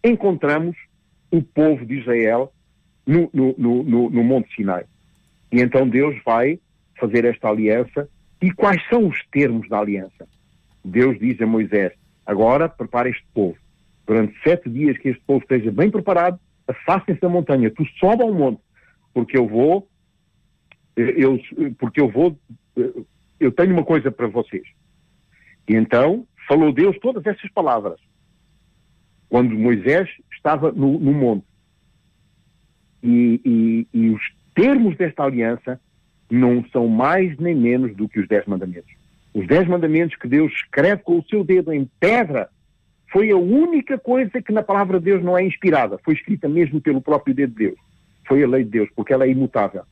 encontramos 0.03 0.77
o 1.31 1.43
povo 1.43 1.85
de 1.85 1.99
Israel 1.99 2.53
no, 3.07 3.31
no, 3.33 3.55
no, 3.57 4.11
no 4.11 4.25
Monte 4.25 4.55
Sinai. 4.55 4.85
E 5.51 5.61
então 5.61 5.89
Deus 5.89 6.17
vai 6.25 6.59
fazer 6.99 7.25
esta 7.25 7.49
aliança. 7.49 8.09
E 8.41 8.53
quais 8.53 8.81
são 8.89 9.09
os 9.09 9.19
termos 9.33 9.69
da 9.69 9.79
aliança? 9.79 10.29
Deus 10.85 11.19
diz 11.19 11.41
a 11.41 11.47
Moisés: 11.47 11.93
agora 12.25 12.69
prepara 12.69 13.09
este 13.09 13.27
povo. 13.35 13.57
Durante 14.07 14.39
sete 14.43 14.69
dias 14.71 14.97
que 14.99 15.09
este 15.09 15.23
povo 15.27 15.41
esteja 15.41 15.71
bem 15.71 15.91
preparado, 15.91 16.39
afastem-se 16.67 17.21
da 17.21 17.29
montanha. 17.29 17.71
Tu 17.71 17.85
sobe 17.99 18.23
ao 18.23 18.33
monte, 18.33 18.61
porque 19.13 19.37
eu 19.37 19.47
vou, 19.47 19.89
eu, 20.97 21.39
porque 21.79 22.01
eu 22.01 22.09
vou, 22.09 22.39
eu 23.39 23.53
tenho 23.53 23.73
uma 23.73 23.85
coisa 23.85 24.11
para 24.11 24.27
vocês. 24.29 24.67
E 25.69 25.75
então 25.75 26.27
falou 26.47 26.73
Deus 26.73 26.99
todas 27.01 27.27
essas 27.27 27.51
palavras. 27.53 28.01
Quando 29.29 29.59
Moisés 29.59 30.09
estava 30.33 30.73
no, 30.73 30.99
no 30.99 31.13
monte. 31.13 31.45
E, 33.03 33.41
e, 33.45 33.87
e 33.93 34.11
os 34.11 34.23
termos 34.55 34.97
desta 34.97 35.25
aliança 35.25 35.81
não 36.31 36.65
são 36.73 36.89
mais 36.89 37.37
nem 37.39 37.55
menos 37.55 37.95
do 37.97 38.09
que 38.09 38.21
os 38.21 38.29
dez 38.29 38.45
mandamentos. 38.47 38.93
Os 39.35 39.47
dez 39.47 39.67
mandamentos 39.69 40.17
que 40.17 40.27
Deus 40.27 40.53
escreve 40.53 41.03
com 41.03 41.19
o 41.19 41.25
seu 41.25 41.45
dedo 41.45 41.73
em 41.73 41.89
pedra 42.01 42.49
foi 43.11 43.31
a 43.31 43.37
única 43.37 43.99
coisa 43.99 44.43
que 44.43 44.53
na 44.53 44.63
palavra 44.63 44.99
de 44.99 45.07
Deus 45.07 45.23
não 45.23 45.37
é 45.37 45.45
inspirada. 45.45 45.99
Foi 46.05 46.15
escrita 46.15 46.49
mesmo 46.49 46.81
pelo 46.81 47.01
próprio 47.01 47.35
dedo 47.35 47.51
de 47.53 47.67
Deus. 47.67 47.79
Foi 48.27 48.43
a 48.43 48.49
lei 48.49 48.65
de 48.65 48.71
Deus, 48.71 48.89
porque 48.95 49.13
ela 49.13 49.25
é 49.25 49.31
imutável. 49.31 49.83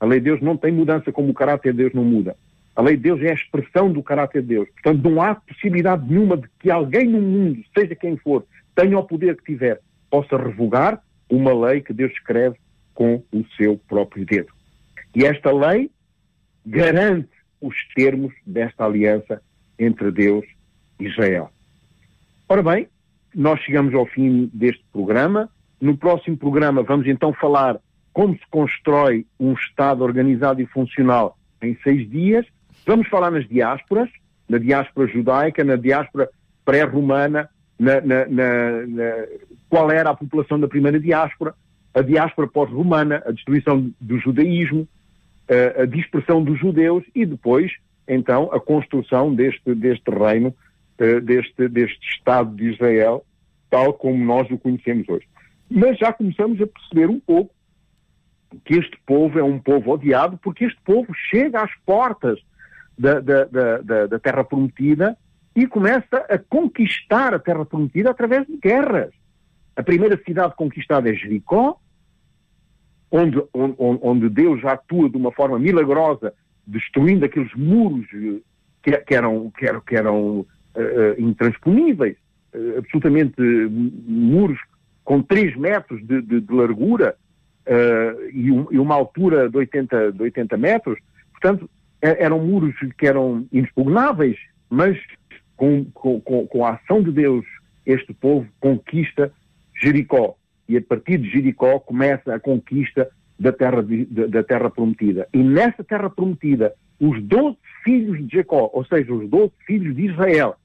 A 0.00 0.06
lei 0.06 0.18
de 0.18 0.24
Deus 0.24 0.40
não 0.40 0.56
tem 0.56 0.72
mudança 0.72 1.12
como 1.12 1.30
o 1.30 1.34
caráter 1.34 1.72
de 1.72 1.78
Deus 1.78 1.92
não 1.92 2.04
muda. 2.04 2.36
A 2.74 2.82
lei 2.82 2.96
de 2.96 3.02
Deus 3.04 3.22
é 3.22 3.30
a 3.30 3.34
expressão 3.34 3.92
do 3.92 4.02
caráter 4.02 4.42
de 4.42 4.48
Deus. 4.48 4.68
Portanto, 4.70 5.08
não 5.08 5.22
há 5.22 5.36
possibilidade 5.36 6.04
nenhuma 6.08 6.36
de 6.36 6.48
que 6.58 6.70
alguém 6.70 7.06
no 7.06 7.20
mundo, 7.20 7.62
seja 7.72 7.94
quem 7.94 8.16
for, 8.16 8.44
tenha 8.74 8.98
o 8.98 9.04
poder 9.04 9.36
que 9.36 9.52
tiver, 9.52 9.80
possa 10.10 10.36
revogar 10.36 11.02
uma 11.28 11.52
lei 11.52 11.80
que 11.80 11.92
Deus 11.92 12.12
escreve 12.12 12.56
com 12.94 13.22
o 13.32 13.44
seu 13.56 13.78
próprio 13.88 14.24
dedo. 14.24 14.52
E 15.14 15.24
esta 15.24 15.52
lei 15.52 15.90
garante 16.64 17.28
os 17.60 17.74
termos 17.94 18.32
desta 18.46 18.84
aliança 18.84 19.42
entre 19.78 20.10
Deus 20.10 20.44
e 20.98 21.06
Israel. 21.06 21.50
Ora 22.48 22.62
bem, 22.62 22.88
nós 23.34 23.60
chegamos 23.60 23.94
ao 23.94 24.06
fim 24.06 24.50
deste 24.52 24.84
programa. 24.92 25.48
No 25.80 25.96
próximo 25.96 26.36
programa 26.36 26.82
vamos 26.82 27.06
então 27.06 27.32
falar 27.32 27.80
como 28.12 28.34
se 28.34 28.46
constrói 28.50 29.26
um 29.40 29.54
Estado 29.54 30.04
organizado 30.04 30.62
e 30.62 30.66
funcional 30.66 31.36
em 31.60 31.76
seis 31.82 32.08
dias. 32.08 32.46
Vamos 32.86 33.08
falar 33.08 33.30
nas 33.30 33.48
diásporas, 33.48 34.08
na 34.48 34.58
diáspora 34.58 35.08
judaica, 35.08 35.64
na 35.64 35.76
diáspora 35.76 36.28
pré-romana, 36.64 37.48
na, 37.78 38.00
na, 38.00 38.26
na, 38.26 39.26
qual 39.68 39.90
era 39.90 40.10
a 40.10 40.16
população 40.16 40.58
da 40.58 40.68
primeira 40.68 40.98
diáspora, 40.98 41.54
a 41.92 42.02
diáspora 42.02 42.48
pós-romana, 42.48 43.22
a 43.26 43.32
destruição 43.32 43.90
do 44.00 44.18
judaísmo, 44.18 44.88
a, 45.48 45.82
a 45.82 45.86
dispersão 45.86 46.42
dos 46.42 46.58
judeus 46.58 47.04
e 47.14 47.24
depois, 47.26 47.72
então, 48.06 48.50
a 48.52 48.60
construção 48.60 49.34
deste, 49.34 49.74
deste 49.74 50.10
reino, 50.10 50.54
uh, 51.00 51.20
deste, 51.20 51.68
deste 51.68 52.08
Estado 52.08 52.54
de 52.54 52.72
Israel, 52.72 53.24
tal 53.70 53.92
como 53.92 54.24
nós 54.24 54.50
o 54.50 54.58
conhecemos 54.58 55.08
hoje. 55.08 55.26
Mas 55.70 55.98
já 55.98 56.12
começamos 56.12 56.60
a 56.60 56.66
perceber 56.66 57.08
um 57.08 57.18
pouco 57.18 57.52
que 58.64 58.74
este 58.74 58.96
povo 59.04 59.38
é 59.38 59.42
um 59.42 59.58
povo 59.58 59.92
odiado, 59.92 60.38
porque 60.42 60.64
este 60.64 60.80
povo 60.84 61.12
chega 61.30 61.62
às 61.62 61.74
portas 61.84 62.38
da, 62.96 63.18
da, 63.18 63.44
da, 63.44 64.06
da 64.06 64.18
Terra 64.18 64.44
Prometida 64.44 65.16
e 65.54 65.66
começa 65.66 66.16
a 66.28 66.38
conquistar 66.38 67.32
a 67.32 67.38
Terra 67.38 67.64
Prometida 67.64 68.10
através 68.10 68.46
de 68.46 68.56
guerras. 68.56 69.12
A 69.76 69.82
primeira 69.82 70.20
cidade 70.24 70.54
conquistada 70.56 71.08
é 71.08 71.14
Jericó, 71.14 71.78
onde, 73.10 73.40
onde, 73.52 73.76
onde 73.78 74.28
Deus 74.28 74.60
já 74.60 74.72
atua 74.72 75.08
de 75.08 75.16
uma 75.16 75.30
forma 75.30 75.58
milagrosa, 75.58 76.34
destruindo 76.66 77.24
aqueles 77.24 77.52
muros 77.54 78.06
eh, 78.12 78.40
que, 78.82 78.96
que 78.98 79.14
eram, 79.14 79.50
que 79.56 79.66
eram, 79.66 79.80
que 79.80 79.96
eram 79.96 80.40
uh, 80.40 80.46
intransponíveis, 81.18 82.16
uh, 82.54 82.78
absolutamente 82.78 83.40
muros 83.40 84.58
com 85.04 85.22
3 85.22 85.56
metros 85.56 86.04
de, 86.04 86.22
de, 86.22 86.40
de 86.40 86.52
largura 86.52 87.16
e, 88.32 88.50
um, 88.50 88.66
e, 88.70 88.78
uma 88.78 88.94
altura 88.94 89.48
de 89.48 89.56
80, 89.56 90.12
de 90.12 90.22
80 90.22 90.56
metros. 90.56 90.98
Portanto, 91.32 91.68
eram 92.00 92.38
muros 92.38 92.74
que 92.98 93.06
eram 93.06 93.46
inexpugnáveis, 93.50 94.36
mas 94.68 94.98
com, 95.56 95.84
com, 95.92 96.20
com 96.20 96.64
a 96.64 96.72
ação 96.74 97.02
de 97.02 97.12
Deus, 97.12 97.44
este 97.86 98.12
povo 98.12 98.46
conquista 98.60 99.32
Jericó 99.80 100.36
e 100.68 100.76
a 100.76 100.82
partir 100.82 101.18
de 101.18 101.30
Jericó 101.30 101.78
começa 101.78 102.34
a 102.34 102.40
conquista 102.40 103.08
da 103.38 103.52
terra, 103.52 103.82
de, 103.82 104.04
da 104.06 104.42
terra 104.42 104.70
prometida. 104.70 105.28
E 105.32 105.38
nessa 105.38 105.84
terra 105.84 106.08
prometida, 106.08 106.74
os 107.00 107.22
doze 107.22 107.58
filhos 107.82 108.26
de 108.26 108.36
Jacó, 108.36 108.70
ou 108.72 108.84
seja, 108.84 109.12
os 109.12 109.28
doze 109.28 109.52
filhos 109.66 109.94
de 109.94 110.06
Israel, 110.06 110.56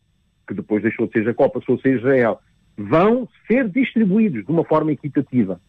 que 0.48 0.54
depois 0.54 0.82
deixou 0.82 1.08
de 1.08 1.14
ser 1.14 1.24
Jacó, 1.26 1.50
passou 1.50 1.76
a 1.76 1.80
ser 1.80 1.98
Israel, 1.98 2.40
vão 2.78 3.28
ser 3.48 3.68
distribuídos 3.68 4.46
de 4.46 4.52
uma 4.52 4.64
forma 4.64 4.92
equitativa 4.92 5.60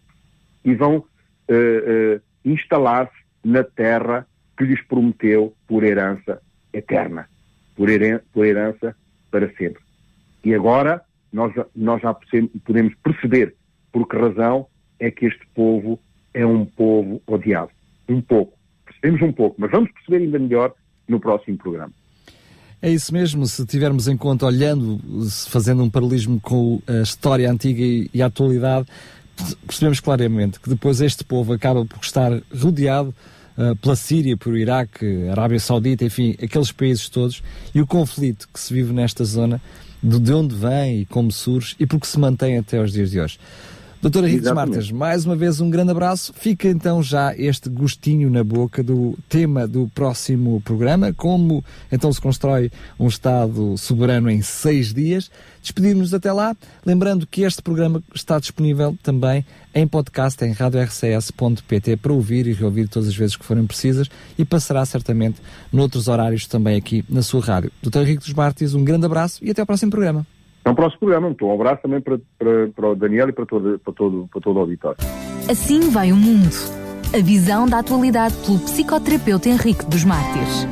e 0.65 0.75
vão 0.75 0.99
uh, 0.99 1.03
uh, 1.03 2.21
instalar-se 2.45 3.19
na 3.43 3.65
terra 3.65 4.27
que 4.57 4.65
lhes 4.65 4.81
prometeu 4.83 5.55
por 5.67 5.83
herança 5.83 6.41
eterna, 6.73 7.29
por, 7.75 7.89
herança 7.89 8.95
para 9.31 9.53
sempre. 9.55 9.83
E 10.45 10.55
agora 10.55 11.03
nós, 11.33 11.53
nós 11.75 12.01
já 12.03 12.15
podemos 12.65 12.95
perceber 13.03 13.55
por 13.93 14.09
que 14.09 14.17
razão 14.17 14.67
é 14.99 15.11
que 15.11 15.27
este 15.27 15.47
povo 15.55 15.99
é 16.35 16.45
um 16.45 16.65
povo 16.65 17.21
odiado. 17.27 17.71
Um 18.09 18.21
pouco. 18.21 18.57
Percebemos 18.85 19.23
um 19.23 19.33
pouco, 19.33 19.57
mas 19.59 19.71
vamos 19.71 19.91
perceber 19.93 20.25
ainda 20.25 20.39
melhor 20.39 20.75
no 21.09 21.21
próximo 21.21 21.57
programa. 21.57 21.93
É 22.83 22.91
isso 22.91 23.13
mesmo, 23.13 23.47
se 23.47 23.67
tivermos 23.67 24.09
em 24.09 24.17
conta, 24.17 24.47
olhando, 24.47 24.99
fazendo 25.49 25.83
um 25.83 25.91
paralelismo 25.91 26.41
com 26.41 26.81
a 26.87 27.03
história 27.03 27.51
antiga 27.51 27.83
e 28.13 28.23
a 28.23 28.27
atualidade, 28.27 28.87
percebemos 29.67 30.01
claramente 30.01 30.59
que 30.59 30.69
depois 30.69 31.01
este 31.01 31.23
povo 31.23 31.53
acaba 31.53 31.85
por 31.85 31.99
estar 32.03 32.33
rodeado 32.51 33.15
pela 33.81 33.97
Síria, 33.97 34.37
por 34.37 34.57
Iraque, 34.57 35.29
Arábia 35.29 35.61
Saudita, 35.61 36.05
enfim, 36.05 36.37
aqueles 36.43 36.73
países 36.73 37.09
todos, 37.09 37.43
e 37.75 37.81
o 37.81 37.87
conflito 37.87 38.49
que 38.53 38.61
se 38.61 38.73
vive 38.73 38.93
nesta 38.93 39.25
zona, 39.25 39.61
de 40.03 40.33
onde 40.33 40.55
vem 40.55 41.01
e 41.01 41.07
como 41.07 41.31
surge, 41.31 41.77
e 41.79 41.87
porque 41.87 42.07
se 42.07 42.19
mantém 42.19 42.57
até 42.57 42.79
aos 42.79 42.93
dias 42.93 43.11
de 43.11 43.21
hoje. 43.21 43.39
Doutora 44.03 44.27
Rita 44.27 44.55
Martas, 44.55 44.91
mais 44.91 45.27
uma 45.27 45.37
vez 45.37 45.61
um 45.61 45.69
grande 45.69 45.91
abraço. 45.91 46.33
Fica 46.35 46.67
então 46.69 47.03
já 47.03 47.37
este 47.37 47.69
gostinho 47.69 48.31
na 48.31 48.43
boca 48.43 48.83
do 48.83 49.15
tema 49.29 49.69
do 49.69 49.91
próximo 49.95 50.59
programa, 50.63 51.13
como 51.13 51.63
então 51.93 52.11
se 52.11 52.19
constrói 52.19 52.73
um 52.99 53.09
Estado 53.09 53.77
soberano 53.77 54.31
em 54.31 54.41
seis 54.41 54.95
dias. 54.95 55.31
Despedimos-nos 55.61 56.15
até 56.15 56.33
lá, 56.33 56.57
lembrando 56.87 57.27
que 57.27 57.43
este 57.43 57.61
programa 57.61 58.03
está 58.15 58.39
disponível 58.39 58.97
também 59.03 59.45
em 59.75 59.87
podcast 59.87 60.43
em 60.47 60.53
radiorcs.pt 60.53 61.97
para 61.99 62.13
ouvir 62.15 62.47
e 62.47 62.55
reouvir 62.55 62.89
todas 62.89 63.11
as 63.11 63.15
vezes 63.15 63.37
que 63.37 63.45
forem 63.45 63.67
precisas 63.67 64.09
e 64.39 64.47
passará 64.47 64.83
certamente 64.87 65.43
noutros 65.71 66.09
horários 66.09 66.47
também 66.47 66.79
aqui 66.79 67.05
na 67.07 67.21
sua 67.21 67.43
rádio. 67.43 67.71
Doutor 67.83 68.01
Henrique 68.01 68.25
dos 68.25 68.33
Martins, 68.33 68.73
um 68.73 68.83
grande 68.83 69.05
abraço 69.05 69.45
e 69.45 69.51
até 69.51 69.61
ao 69.61 69.67
próximo 69.67 69.91
programa. 69.91 70.27
É 70.65 70.71
um 70.71 70.75
próximo 70.75 71.01
programa. 71.01 71.29
Então, 71.31 71.49
um 71.49 71.55
abraço 71.55 71.83
também 71.83 72.01
para, 72.01 72.19
para, 72.39 72.69
para 72.75 72.89
o 72.89 72.95
Daniel 72.95 73.29
e 73.29 73.33
para 73.33 73.47
todo, 73.47 73.79
para, 73.79 73.93
todo, 73.93 74.29
para 74.31 74.41
todo 74.41 74.57
o 74.57 74.61
auditório. 74.61 74.99
Assim 75.49 75.91
vai 75.91 76.13
o 76.13 76.17
mundo. 76.17 76.55
A 77.15 77.23
visão 77.23 77.67
da 77.67 77.79
atualidade 77.79 78.37
pelo 78.45 78.59
psicoterapeuta 78.61 79.49
Henrique 79.49 79.85
dos 79.87 80.05
Mártires. 80.05 80.67